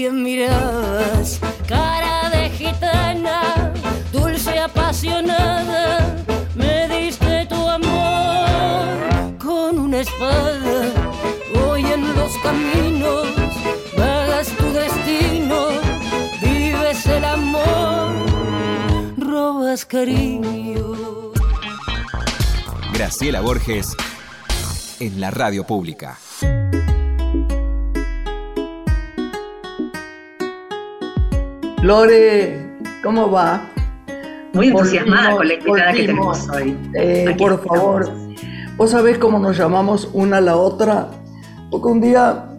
[0.00, 3.72] a quien mirabas, cara de gitana
[4.64, 6.16] apasionada
[6.54, 10.92] me diste tu amor con una espada.
[11.62, 13.28] Hoy en los caminos
[13.96, 15.68] vagas tu destino,
[16.42, 18.12] vives el amor,
[19.18, 21.32] robas cariño.
[22.94, 23.96] Graciela Borges
[24.98, 26.18] en la radio pública.
[31.82, 33.70] Lore, ¿cómo va?
[34.52, 36.76] Muy entusiasmada con la invitada que tenemos hoy.
[36.94, 38.10] Eh, por favor,
[38.76, 41.10] vos sabés cómo nos llamamos una a la otra,
[41.70, 42.50] porque un día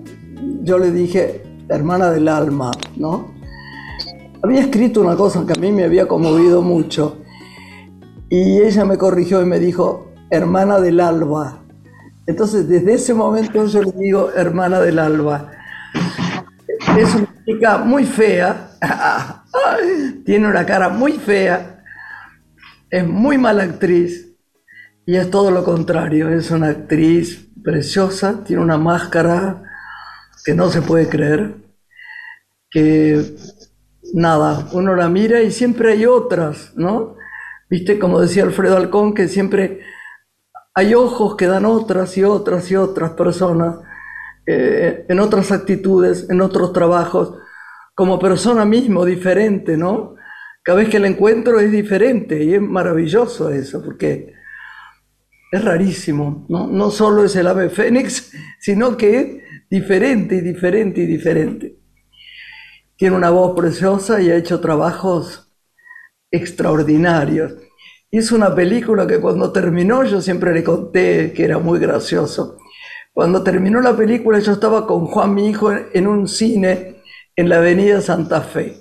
[0.63, 3.31] yo le dije, hermana del alma, ¿no?
[4.41, 7.19] Había escrito una cosa que a mí me había conmovido mucho
[8.27, 11.59] y ella me corrigió y me dijo, hermana del alba.
[12.25, 15.51] Entonces, desde ese momento yo le digo hermana del alba.
[16.97, 18.71] Es una chica muy fea,
[20.25, 21.83] tiene una cara muy fea,
[22.89, 24.27] es muy mala actriz.
[25.05, 29.63] Y es todo lo contrario, es una actriz preciosa, tiene una máscara
[30.45, 31.55] que no se puede creer,
[32.69, 33.35] que
[34.13, 37.15] nada, uno la mira y siempre hay otras, ¿no?
[37.69, 39.81] Viste, como decía Alfredo Alcón, que siempre
[40.73, 43.79] hay ojos que dan otras y otras y otras personas
[44.45, 47.37] eh, en otras actitudes, en otros trabajos,
[47.93, 50.15] como persona mismo, diferente, ¿no?
[50.63, 54.33] Cada vez que la encuentro es diferente y es maravilloso eso, porque
[55.51, 56.67] es rarísimo, ¿no?
[56.67, 59.27] No solo es el ave fénix, sino que es
[59.69, 61.77] diferente y diferente y diferente.
[62.95, 65.51] Tiene una voz preciosa y ha hecho trabajos
[66.29, 67.53] extraordinarios.
[68.09, 72.57] Hizo una película que cuando terminó yo siempre le conté que era muy gracioso.
[73.13, 77.01] Cuando terminó la película yo estaba con Juan, mi hijo, en un cine
[77.35, 78.77] en la avenida Santa Fe.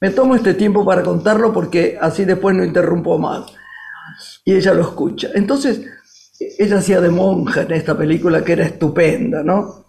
[0.00, 3.46] Me tomo este tiempo para contarlo porque así después no interrumpo más.
[4.44, 5.28] Y ella lo escucha.
[5.34, 5.82] Entonces,
[6.58, 9.86] ella hacía de monja en esta película que era estupenda, ¿no?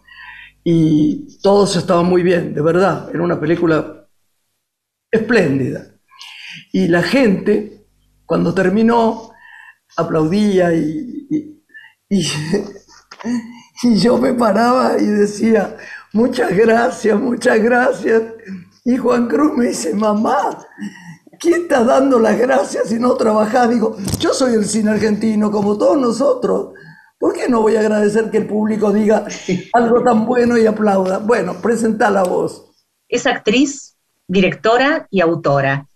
[0.63, 3.09] Y todos estaban muy bien, de verdad.
[3.13, 4.07] Era una película
[5.11, 5.87] espléndida.
[6.71, 7.85] Y la gente
[8.25, 9.31] cuando terminó,
[9.97, 11.27] aplaudía y,
[12.09, 12.27] y,
[13.81, 15.77] yo me paraba y decía,
[16.11, 18.21] muchas gracias, muchas gracias.
[18.85, 20.57] Y Juan Cruz me dice, mamá,
[21.39, 23.69] ¿quién está dando las gracias si no trabajás?
[23.69, 26.73] Digo, yo soy el cine argentino, como todos nosotros.
[27.17, 29.25] ¿Por qué no voy a agradecer que el público diga
[29.73, 31.19] algo tan bueno y aplauda?
[31.19, 32.69] Bueno, presenta la voz.
[33.07, 33.95] Es actriz,
[34.27, 35.87] directora y autora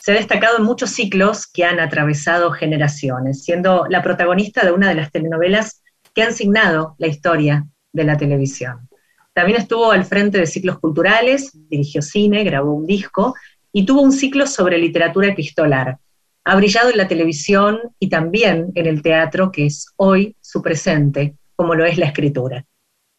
[0.00, 4.88] se ha destacado en muchos ciclos que han atravesado generaciones, siendo la protagonista de una
[4.88, 5.82] de las telenovelas
[6.14, 8.88] que han signado la historia de la televisión.
[9.32, 13.34] También estuvo al frente de ciclos culturales, dirigió cine, grabó un disco
[13.72, 15.98] y tuvo un ciclo sobre literatura epistolar.
[16.44, 21.34] Ha brillado en la televisión y también en el teatro, que es hoy su presente,
[21.54, 22.64] como lo es la escritura.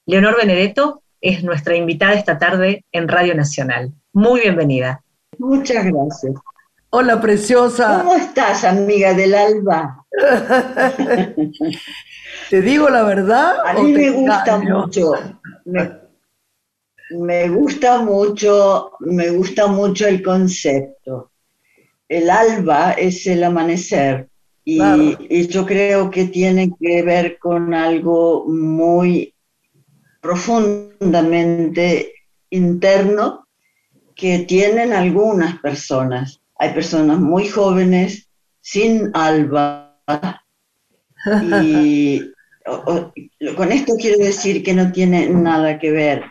[0.05, 3.93] Leonor Benedetto es nuestra invitada esta tarde en Radio Nacional.
[4.11, 5.03] Muy bienvenida.
[5.37, 6.33] Muchas gracias.
[6.89, 7.99] Hola, preciosa.
[7.99, 10.05] ¿Cómo estás, amiga del alba?
[12.51, 13.65] ¿Te digo la verdad?
[13.65, 15.13] A mí me gusta mucho.
[17.09, 21.31] Me, gusta mucho, me gusta mucho el concepto.
[22.09, 24.27] El alba es el amanecer
[24.65, 24.81] y,
[25.29, 29.33] y yo creo que tiene que ver con algo muy
[30.19, 32.13] profundamente
[32.49, 33.47] interno
[34.13, 38.29] que tienen algunas personas hay personas muy jóvenes
[38.61, 39.97] sin alba
[41.63, 42.21] y
[42.65, 46.23] con esto quiero decir que no tiene nada que ver.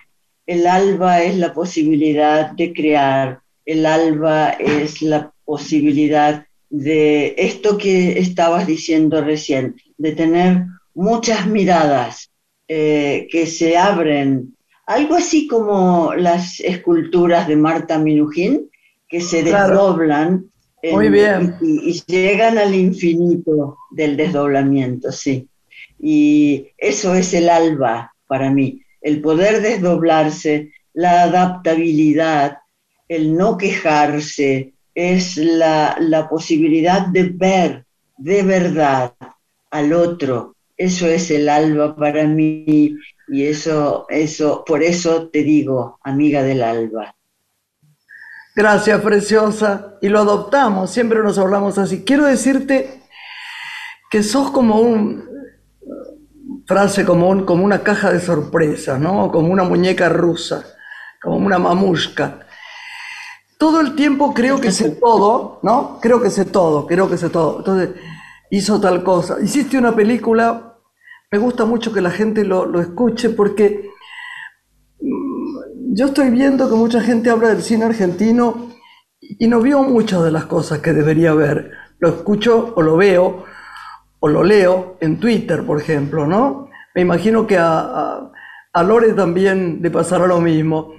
[0.46, 8.18] El alba es la posibilidad de crear, el alba es la posibilidad de esto que
[8.18, 10.64] estabas diciendo recién, de tener
[10.94, 12.30] muchas miradas
[12.68, 18.70] eh, que se abren, algo así como las esculturas de Marta Minujín,
[19.08, 20.50] que se desdoblan
[21.60, 25.49] Y, llegan al infinito del desdoblamiento, sí.
[26.02, 32.58] Y eso es el alba para mí, el poder desdoblarse, la adaptabilidad,
[33.08, 37.84] el no quejarse, es la, la posibilidad de ver
[38.16, 39.14] de verdad
[39.70, 40.56] al otro.
[40.76, 42.96] Eso es el alba para mí
[43.28, 47.14] y eso, eso, por eso te digo, amiga del alba.
[48.56, 49.98] Gracias, preciosa.
[50.02, 52.02] Y lo adoptamos, siempre nos hablamos así.
[52.04, 53.02] Quiero decirte
[54.10, 55.29] que sos como un,
[56.70, 59.32] frase como, como una caja de sorpresas, ¿no?
[59.32, 60.64] Como una muñeca rusa,
[61.20, 62.46] como una mamushka.
[63.58, 65.98] todo el tiempo creo que sé todo, ¿no?
[66.00, 67.58] Creo que sé todo, creo que sé todo.
[67.58, 67.90] Entonces,
[68.52, 69.38] hizo tal cosa.
[69.42, 70.76] Hiciste una película,
[71.32, 73.90] me gusta mucho que la gente lo, lo escuche porque
[75.00, 78.70] mm, yo estoy viendo que mucha gente habla del cine argentino
[79.20, 81.72] y no vio muchas de las cosas que debería ver.
[81.98, 83.44] Lo escucho o lo veo
[84.20, 86.68] o lo leo en Twitter, por ejemplo, ¿no?
[86.94, 88.30] Me imagino que a,
[88.72, 90.94] a, Lore también le pasará lo mismo.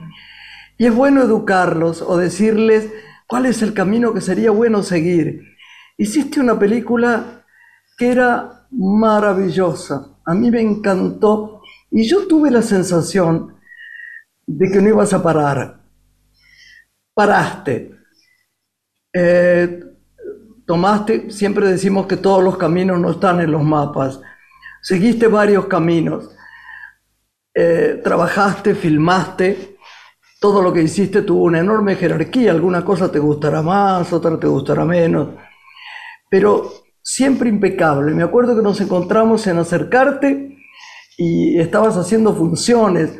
[0.78, 2.92] Y es bueno educarlos o decirles
[3.28, 5.44] cuál es el camino que sería bueno seguir.
[5.98, 7.46] Hiciste una película
[7.98, 11.62] que era maravillosa, a mí me encantó
[11.92, 13.58] y yo tuve la sensación
[14.48, 15.82] de que no ibas a parar.
[17.14, 17.92] Paraste.
[19.14, 19.91] Eh,
[20.66, 24.22] tomaste, siempre decimos que todos los caminos no están en los mapas,
[24.82, 26.30] seguiste varios caminos,
[27.54, 29.78] eh, trabajaste, filmaste,
[30.40, 34.48] todo lo que hiciste tuvo una enorme jerarquía, alguna cosa te gustará más, otra te
[34.48, 35.30] gustará menos,
[36.30, 36.72] pero
[37.04, 38.14] siempre impecable.
[38.14, 40.58] Me acuerdo que nos encontramos en acercarte
[41.18, 43.20] y estabas haciendo funciones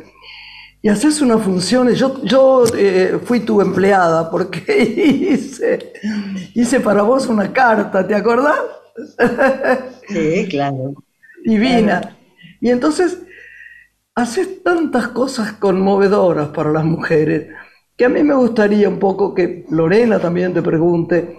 [0.82, 1.98] y haces unas funciones.
[1.98, 4.82] Yo, yo eh, fui tu empleada porque
[5.30, 5.92] hice,
[6.54, 8.60] hice para vos una carta, ¿te acordás?
[10.08, 10.94] Sí, claro.
[11.44, 12.16] Divina.
[12.60, 13.22] Y entonces
[14.14, 17.48] haces tantas cosas conmovedoras para las mujeres
[17.96, 21.38] que a mí me gustaría un poco que Lorena también te pregunte,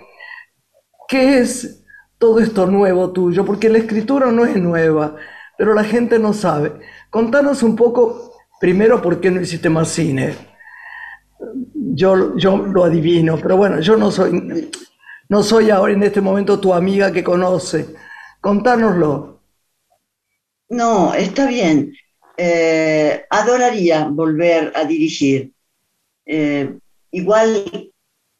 [1.07, 1.83] ¿qué es
[2.17, 3.43] todo esto nuevo tuyo?
[3.45, 5.15] Porque la escritura no es nueva,
[5.57, 6.73] pero la gente no sabe.
[7.09, 8.32] Contanos un poco
[8.63, 10.37] Primero, ¿por qué no hiciste más cine?
[11.73, 14.71] Yo, yo lo adivino, pero bueno, yo no soy,
[15.27, 17.93] no soy ahora en este momento tu amiga que conoce.
[18.39, 19.41] Contárnoslo.
[20.69, 21.91] No, está bien.
[22.37, 25.51] Eh, adoraría volver a dirigir.
[26.25, 26.73] Eh,
[27.11, 27.91] igual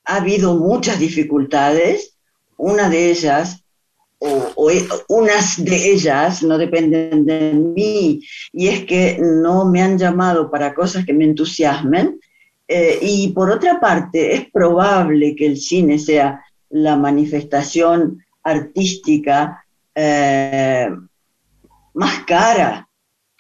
[0.05, 2.15] ha habido muchas dificultades.
[2.55, 3.62] Una de ellas
[4.55, 8.21] o, e, unas de ellas no dependen de mí,
[8.51, 12.19] y es que no me han llamado para cosas que me entusiasmen.
[12.67, 19.63] Eh, y por otra parte, es probable que el cine sea la manifestación artística
[19.93, 20.89] eh,
[21.93, 22.87] más cara,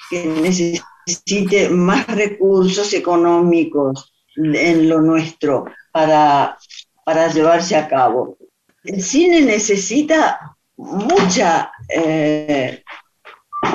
[0.09, 6.57] que necesite más recursos económicos en lo nuestro para,
[7.05, 8.37] para llevarse a cabo.
[8.83, 12.83] El cine necesita mucha, eh,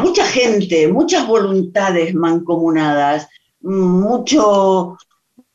[0.03, 3.29] mucha gente, muchas voluntades mancomunadas,
[3.61, 4.97] mucho,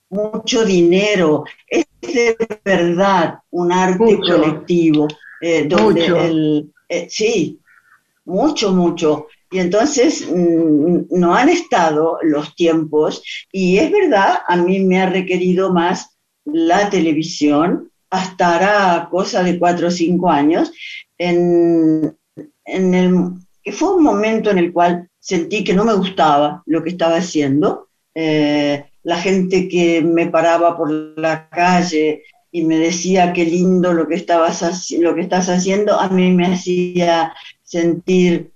[0.09, 1.45] mucho dinero.
[1.67, 5.07] Es de verdad un arte colectivo.
[5.45, 7.59] Eh, donde eh, sí,
[8.23, 9.27] mucho, mucho.
[9.51, 13.21] Y entonces mm, no han estado los tiempos
[13.51, 19.59] y es verdad, a mí me ha requerido más la televisión, hasta ahora cosa de
[19.59, 20.71] cuatro o cinco años,
[21.17, 22.17] en,
[22.65, 23.31] el,
[23.63, 27.17] que fue un momento en el cual sentí que no me gustaba lo que estaba
[27.17, 27.89] haciendo.
[28.15, 34.07] Eh, la gente que me paraba por la calle y me decía qué lindo lo
[34.07, 37.33] que, estabas, lo que estás haciendo, a mí me hacía
[37.63, 38.51] sentir,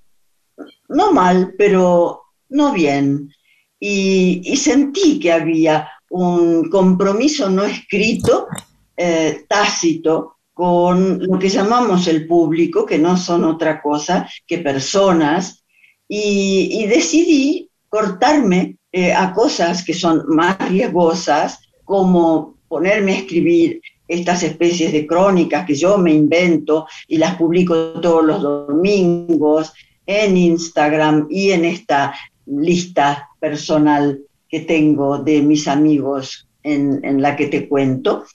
[0.88, 3.32] no mal, pero no bien.
[3.80, 8.48] Y, y sentí que había un compromiso no escrito,
[8.96, 15.64] eh, tácito, con lo que llamamos el público, que no son otra cosa que personas,
[16.08, 24.42] y, decidí cortarme eh, a cosas que son más riesgosas, como ponerme a escribir estas
[24.42, 29.74] especies de crónicas que yo me invento y las publico todos los domingos
[30.08, 32.16] en Instagram y en esta
[32.48, 38.26] lista personal que tengo de mis amigos en, en la que te cuento.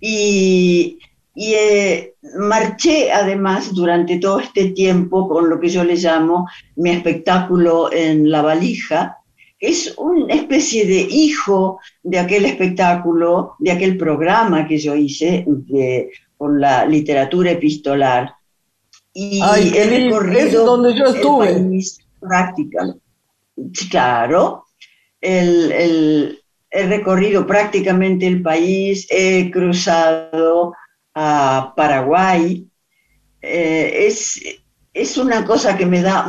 [0.00, 0.98] Y,
[1.38, 6.90] y eh, marché además durante todo este tiempo con lo que yo le llamo mi
[6.90, 9.18] espectáculo en la valija,
[9.58, 15.44] que es una especie de hijo de aquel espectáculo, de aquel programa que yo hice
[15.46, 16.08] de,
[16.38, 18.34] con la literatura epistolar.
[19.12, 21.54] Y el recorrido es donde yo estuve.
[22.18, 22.94] práctica.
[23.90, 24.64] Claro,
[25.20, 26.38] el, el,
[26.70, 30.72] he recorrido prácticamente el país, he cruzado
[31.16, 32.68] a Paraguay.
[33.40, 34.38] Eh, es,
[34.92, 36.26] es una cosa que me da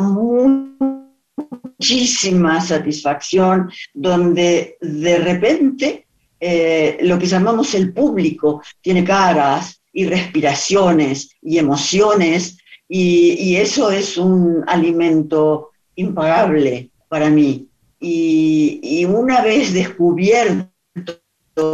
[1.77, 6.07] muchísima satisfacción, donde de repente
[6.39, 12.57] eh, lo que llamamos el público tiene caras y respiraciones y emociones,
[12.89, 17.67] y, eso es un alimento impagable para mí.
[17.99, 20.69] Y, y una vez descubierto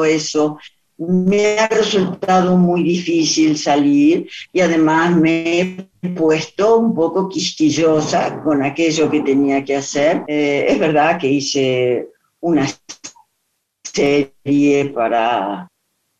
[0.05, 0.57] eso,
[0.97, 8.63] me ha resultado muy difícil salir y además me he puesto un poco quisquillosa con
[8.63, 10.23] aquello que tenía que hacer.
[10.27, 12.67] Eh, es verdad que hice una
[13.83, 15.67] serie para,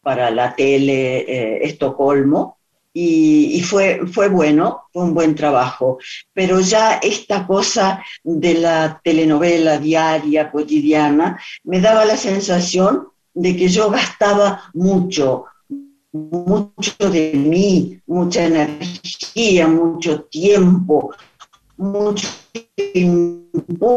[0.02, 2.58] para la tele eh, Estocolmo
[2.96, 5.98] y, fue, fue bueno, fue un buen trabajo.
[6.32, 13.68] Pero ya esta cosa de la telenovela diaria, cotidiana, me daba la sensación de que
[13.68, 15.46] yo gastaba mucho,
[16.12, 21.14] mucho de mí, mucha energía, mucho tiempo,
[21.78, 22.28] mucho
[22.94, 23.90] impulso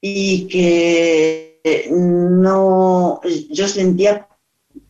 [0.00, 3.20] y que no,
[3.50, 4.26] yo sentía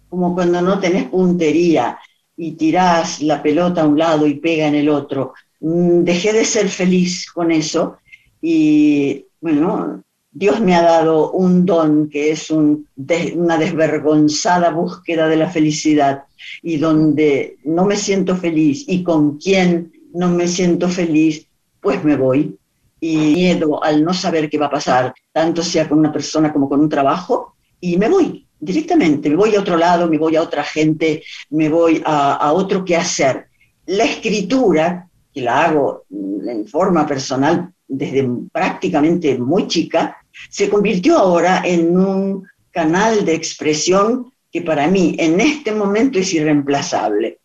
[0.09, 1.99] como cuando no tenés puntería
[2.37, 5.35] y tirás la pelota a un lado y pega en el otro.
[5.61, 7.99] Mm, dejé de ser feliz con eso
[8.41, 10.03] y bueno,
[10.33, 16.23] Dios me ha dado un don que es una desvergonzada búsqueda de la felicidad
[16.63, 21.47] y donde no me siento feliz y con quien no me siento feliz,
[21.81, 22.57] pues me voy.
[23.01, 26.69] Y miedo al no saber qué va a pasar, tanto sea con una persona como
[26.69, 30.43] con un trabajo, y me voy directamente, me voy a otro lado, me voy a
[30.43, 33.47] otra gente, me voy a, a otro qué hacer.
[33.87, 40.17] La escritura, que la hago en forma personal desde prácticamente muy chica,
[40.49, 46.33] se convirtió ahora en un canal de expresión que para mí en este momento es
[46.33, 47.39] irreemplazable.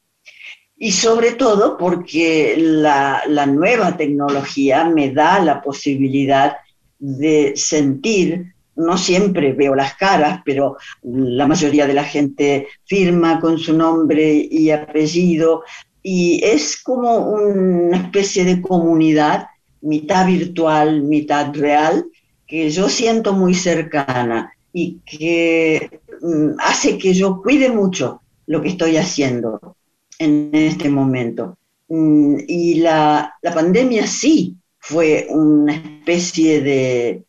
[0.77, 6.57] Y sobre todo porque la, nueva tecnología me da la posibilidad
[6.99, 13.57] de sentir, no siempre veo las caras, pero la mayoría de la gente firma con
[13.57, 15.63] su nombre y apellido,
[16.03, 19.47] y es como una especie de comunidad,
[19.85, 22.05] mitad virtual, mitad real,
[22.47, 28.69] que yo siento muy cercana y que mm, hace que yo cuide mucho lo que
[28.69, 29.77] estoy haciendo
[30.19, 31.57] en este momento.
[31.87, 37.23] Mm, y la, pandemia sí fue una especie de,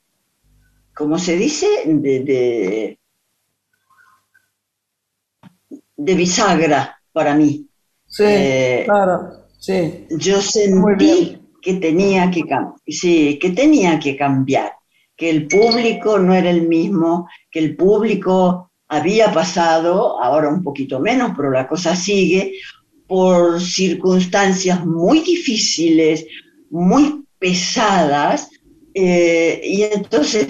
[0.94, 1.66] ¿cómo se dice?
[1.86, 2.98] De,
[5.96, 7.66] de, bisagra para mí.
[8.06, 10.06] Sí, eh, claro, sí.
[10.10, 12.42] Yo sentí que tenía que,
[13.40, 14.72] que tenía que cambiar
[15.16, 21.00] que el público no era el mismo, que el público había pasado, ahora un poquito
[21.00, 22.52] menos, pero la cosa sigue,
[23.08, 26.26] por circunstancias muy difíciles,
[26.70, 28.50] muy pesadas,
[28.94, 30.46] eh, y entonces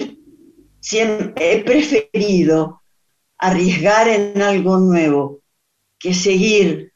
[0.79, 2.81] siempre he preferido
[3.37, 5.41] arriesgar en algo nuevo
[5.99, 6.93] que seguir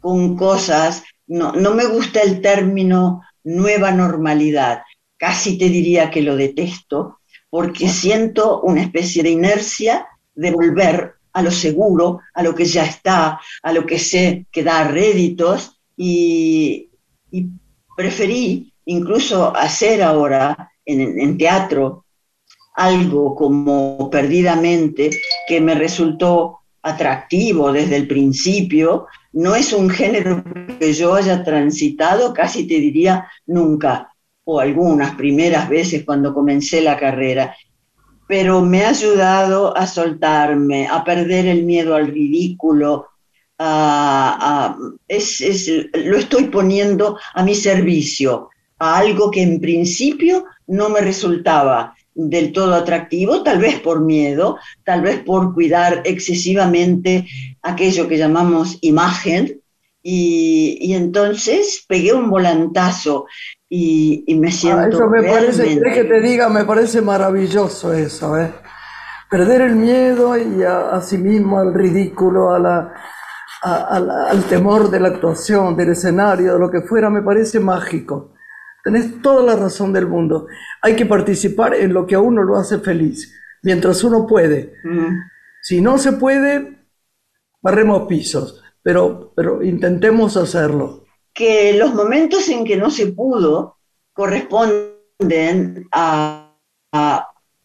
[0.00, 4.82] con cosas, no, no me gusta el término nueva normalidad,
[5.16, 7.18] casi te diría que lo detesto,
[7.50, 12.84] porque siento una especie de inercia de volver a lo seguro, a lo que ya
[12.84, 16.88] está, a lo que sé que da réditos, y,
[17.96, 22.06] preferí incluso hacer ahora en, teatro
[22.74, 25.10] algo como perdidamente
[25.46, 30.44] que me resultó atractivo desde el principio, no es un género
[30.78, 34.12] que yo haya transitado, casi te diría nunca,
[34.44, 37.54] o algunas primeras veces cuando comencé la carrera,
[38.26, 43.08] pero me ha ayudado a soltarme, a perder el miedo al ridículo,
[45.06, 51.94] es, lo estoy poniendo a mi servicio, a algo que en principio no me resultaba
[52.14, 57.26] del todo atractivo, tal vez por miedo, tal vez por cuidar excesivamente
[57.62, 59.60] aquello que llamamos imagen,
[60.04, 63.26] y, y, entonces pegué un volantazo
[63.68, 64.96] y, me ah, siento.
[64.96, 68.52] eso me parece, que te diga, me parece maravilloso eso, ¿eh?
[69.30, 72.92] Perder el miedo y a, sí mismo al ridículo, a la,
[73.62, 78.31] al temor de la actuación, del escenario, de lo que fuera, me parece mágico.
[78.82, 80.46] Tenés toda la razón del mundo.
[80.80, 84.74] Hay que participar en lo que a uno lo hace feliz, mientras uno puede.
[84.84, 85.18] Mm.
[85.62, 86.78] Si no se puede,
[87.60, 91.02] barremos pisos, pero, pero intentemos hacerlo
[91.34, 93.78] que los momentos en que no se pudo
[94.12, 96.54] corresponden a,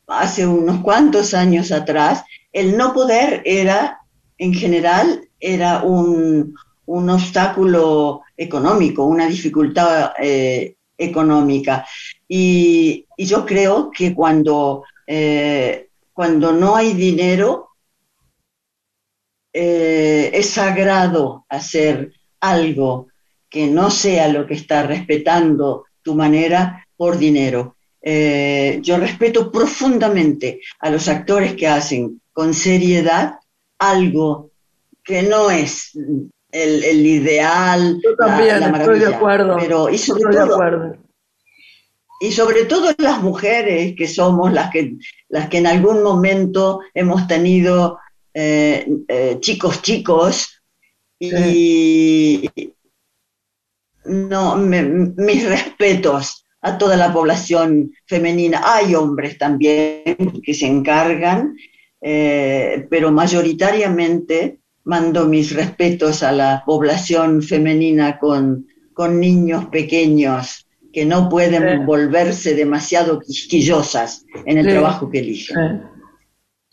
[0.07, 2.23] hace unos cuantos años atrás.
[2.53, 3.99] El no poder era,
[4.37, 6.55] en general, era un,
[6.85, 11.85] obstáculo económico, una dificultad eh, económica.
[12.27, 17.69] Y, yo creo que cuando, eh, cuando no hay dinero,
[19.51, 23.07] eh, es sagrado hacer algo
[23.49, 27.75] que no sea lo que está respetando tu manera por dinero.
[28.01, 33.39] Eh, yo respeto profundamente a los actores que hacen con seriedad
[33.79, 34.51] algo
[35.03, 35.97] que no es
[36.63, 39.57] el, ideal, yo también, la, estoy de acuerdo.
[39.59, 40.97] Pero, y sobre todo,
[42.19, 44.97] Y sobre todo las mujeres que somos las que,
[45.29, 47.99] las que en algún momento hemos tenido
[48.33, 50.61] eh, eh, chicos chicos
[51.19, 52.49] y
[54.07, 58.61] no, mis respetos a toda la población femenina.
[58.63, 61.55] Hay hombres también que se encargan,
[62.01, 71.05] eh, pero mayoritariamente mando mis respetos a la población femenina con, con niños pequeños que
[71.05, 75.83] no pueden volverse demasiado quisquillosas en el trabajo que eligen.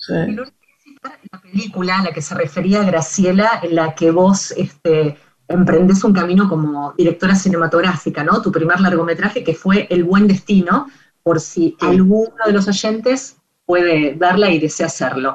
[0.09, 5.17] La película a la que se refería Graciela, en la que vos este,
[5.49, 8.41] emprendes un camino como directora cinematográfica, ¿no?
[8.41, 10.89] Tu primer largometraje que fue El Buen Destino,
[11.25, 15.35] por si alguno de los oyentes puede verla y desea hacerlo.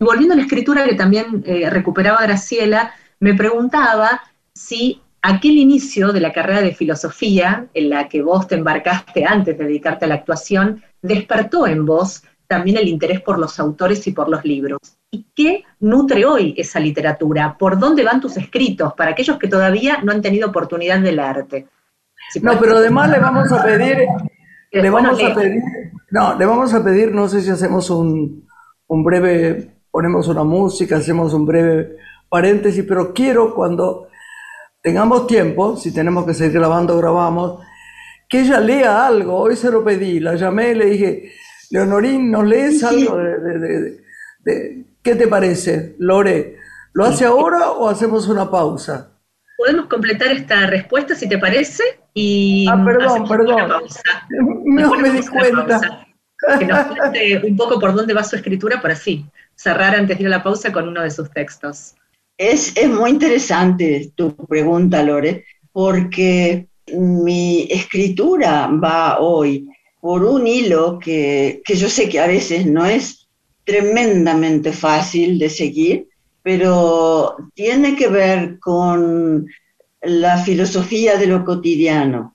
[0.00, 4.22] Y volviendo a la escritura que también eh, recuperaba Graciela, me preguntaba
[4.54, 9.58] si aquel inicio de la carrera de filosofía, en la que vos te embarcaste antes
[9.58, 14.12] de dedicarte a la actuación, despertó en vos también el interés por los autores y
[14.12, 14.78] por los libros.
[15.10, 17.56] ¿Y qué nutre hoy esa literatura?
[17.58, 21.68] ¿Por dónde van tus escritos para aquellos que todavía no han tenido oportunidad del arte?
[22.42, 23.98] no, pero además le vamos a pedir,
[24.72, 25.62] le vamos a pedir,
[26.10, 28.48] no, le vamos a pedir, no sé si hacemos un,
[28.86, 31.96] un breve, ponemos una música, hacemos un breve
[32.28, 34.08] paréntesis, pero quiero cuando
[34.82, 37.62] tengamos tiempo, si tenemos que seguir grabando, grabamos,
[38.28, 39.36] que ella lea algo.
[39.36, 41.32] Hoy se lo pedí, la llamé y le dije,
[41.70, 46.56] Leonorín, ¿nos lees algo de, ¿Qué te parece, Lore?
[46.92, 49.12] ¿Lo hace ahora o hacemos una pausa?
[49.56, 51.82] Podemos completar esta respuesta, si te parece,
[52.14, 53.82] y ah, perdón, perdón.
[54.64, 56.06] No me di cuenta.
[56.58, 59.26] que nos cuente un poco por dónde va su escritura, para así
[59.62, 61.94] cerrar antes de ir a la pausa con uno de sus textos.
[62.38, 69.68] Es, es muy interesante tu pregunta, Lore, porque mi escritura va hoy
[70.00, 73.28] por un hilo que, yo sé que a veces no es
[73.64, 76.08] tremendamente fácil de seguir,
[76.42, 79.46] pero tiene que ver con
[80.00, 82.34] la filosofía de lo cotidiano,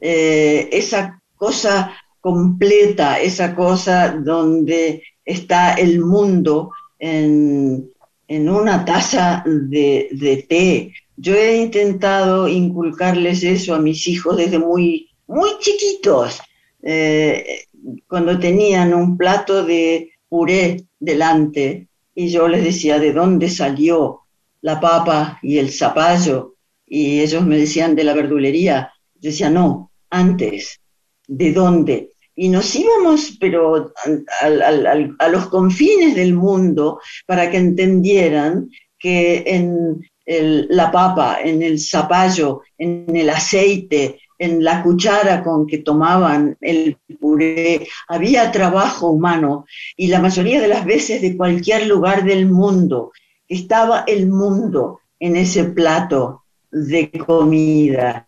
[0.00, 7.90] eh, esa cosa completa, esa cosa donde está el mundo en,
[8.28, 10.92] una taza de, de, té.
[11.16, 16.40] Yo he intentado inculcarles eso a mis hijos desde muy, muy chiquitos.
[16.82, 17.64] Eh,
[18.08, 24.20] cuando tenían un plato de puré delante y yo les decía de dónde salió
[24.60, 26.54] la papa y el zapallo
[26.86, 30.80] y ellos me decían de la verdulería, yo decía no, antes,
[31.26, 32.10] ¿de dónde?
[32.36, 33.92] Y nos íbamos, pero
[34.40, 42.62] a, los confines del mundo para que entendieran que en la papa, en el zapallo,
[42.76, 49.66] en el aceite, en la cuchara con que tomaban el puré, había trabajo humano
[49.96, 53.12] y la mayoría de las veces de cualquier lugar del mundo
[53.48, 58.26] estaba el mundo en ese plato de comida.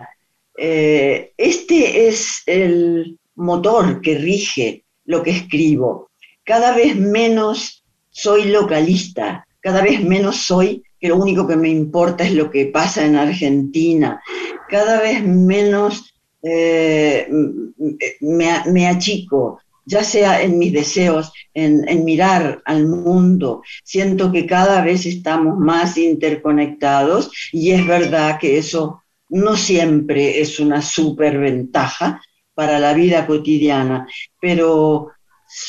[0.57, 6.11] Eh, este es el motor que rige lo que escribo.
[6.45, 12.25] Cada vez menos soy localista, cada vez menos soy que lo único que me importa
[12.25, 14.21] es lo que pasa en Argentina.
[14.69, 17.29] Cada vez menos eh,
[18.21, 23.63] me, achico, ya sea en mis deseos, en, en, mirar al mundo.
[23.85, 30.59] Siento que cada vez estamos más interconectados y es verdad que eso no siempre es
[30.59, 32.21] una superventaja
[32.59, 34.05] para la vida cotidiana,
[34.41, 35.13] pero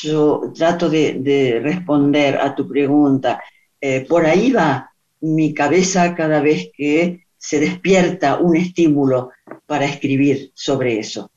[0.02, 3.40] yo trato de, responder a tu pregunta.
[3.80, 9.30] Eh, por ahí va mi cabeza cada vez que se despierta un estímulo
[9.68, 11.30] para escribir sobre eso.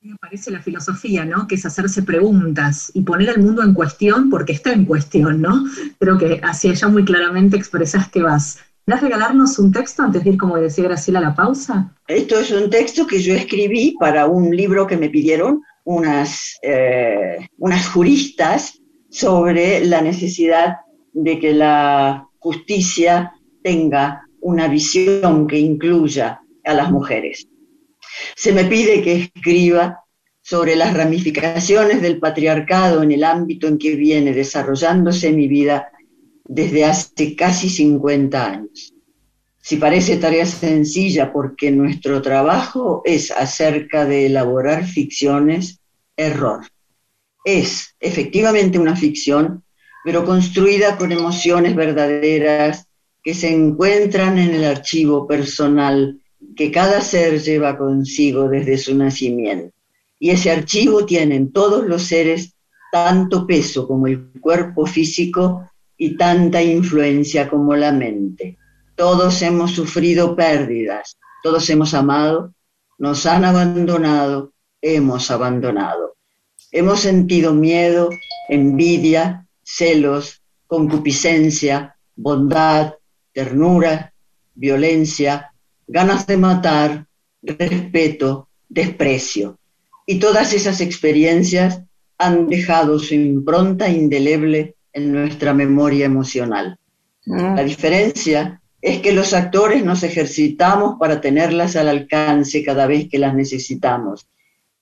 [0.00, 1.48] Me parece la filosofía, ¿no?
[1.48, 5.64] Que es hacerse preguntas y poner al mundo en cuestión porque está en cuestión, ¿no?
[5.98, 8.60] Creo que así ya muy claramente expresas que vas.
[8.88, 11.94] ¿Vas a regalarnos un texto antes de ir, como decía Graciela, a la pausa?
[12.06, 17.36] Esto es un texto que yo escribí para un libro que me pidieron unas, eh,
[17.58, 18.80] unas juristas
[19.10, 20.76] sobre la necesidad
[21.12, 27.46] de que la justicia tenga una visión que incluya a las mujeres.
[28.36, 30.02] Se me pide que escriba
[30.40, 35.90] sobre las ramificaciones del patriarcado en el ámbito en que viene desarrollándose mi vida
[36.48, 38.92] desde hace casi 50 años.
[39.60, 45.80] Si parece tarea sencilla porque nuestro trabajo es acerca de elaborar ficciones,
[46.16, 46.66] error.
[47.44, 49.62] Es efectivamente una ficción,
[50.04, 52.86] pero construida con emociones verdaderas
[53.22, 56.18] que se encuentran en el archivo personal
[56.56, 59.74] que cada ser lleva consigo desde su nacimiento.
[60.18, 62.54] Y ese archivo tiene en todos los seres
[62.90, 65.68] tanto peso como el cuerpo físico
[65.98, 68.56] y tanta influencia como la mente.
[68.94, 72.54] Todos hemos sufrido pérdidas, todos hemos amado,
[72.98, 76.16] nos han abandonado, hemos abandonado.
[76.70, 78.10] Hemos sentido miedo,
[78.48, 82.94] envidia, celos, concupiscencia, bondad,
[83.32, 84.12] ternura,
[84.54, 85.52] violencia,
[85.86, 87.06] ganas de matar,
[87.42, 89.58] respeto, desprecio.
[90.06, 91.82] Y todas esas experiencias
[92.18, 96.78] han dejado su impronta indeleble en nuestra memoria emocional.
[97.26, 97.56] Mm.
[97.56, 103.18] La diferencia es que los actores nos ejercitamos para tenerlas al alcance cada vez que
[103.18, 104.28] las necesitamos.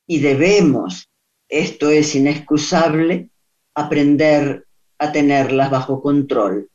[0.07, 1.11] Y debemos,
[1.49, 3.31] esto es inexcusable,
[3.75, 4.67] aprender
[4.99, 6.71] a tenerlas bajo control,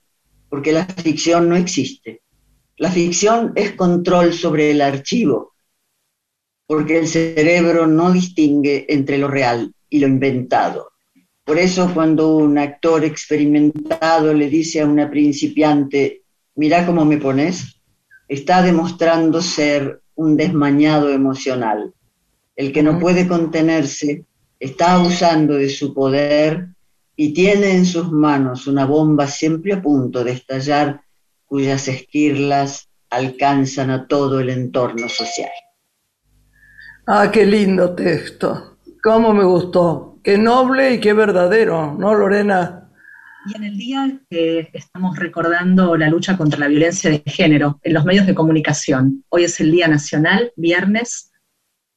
[0.50, 2.22] porque la ficción no existe.
[2.78, 5.54] La ficción es control sobre el archivo,
[6.66, 10.91] porque el cerebro no distingue entre lo real y lo inventado.
[11.44, 16.24] Por eso cuando un actor experimentado le dice a una principiante,
[16.56, 17.82] mira cómo me pones,
[18.28, 21.94] está demostrando ser un desmañado emocional.
[22.56, 24.26] El que no puede contenerse
[24.60, 26.68] está abusando de su poder
[27.16, 31.02] y tiene en sus manos una bomba siempre a punto de estallar
[31.46, 35.52] cuyas esquirlas alcanzan a todo el entorno social.
[37.08, 38.78] Ah, qué lindo texto.
[39.04, 40.11] Cómo me gustó.
[40.24, 42.88] Qué noble y qué verdadero, ¿no, Lorena?
[43.48, 47.96] Y en el día que estamos recordando la lucha contra la violencia de género en
[47.96, 49.24] los medios de comunicación.
[49.30, 51.32] Hoy es el Día Nacional, viernes,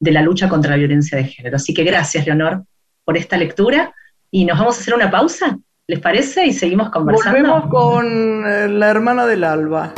[0.01, 1.57] de la lucha contra la violencia de género.
[1.57, 2.65] Así que gracias, Leonor,
[3.05, 3.95] por esta lectura.
[4.31, 6.47] Y nos vamos a hacer una pausa, ¿les parece?
[6.47, 7.39] Y seguimos conversando.
[7.39, 9.93] Volvemos con eh, la hermana del alba.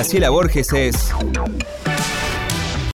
[0.00, 1.12] Graciela Borges es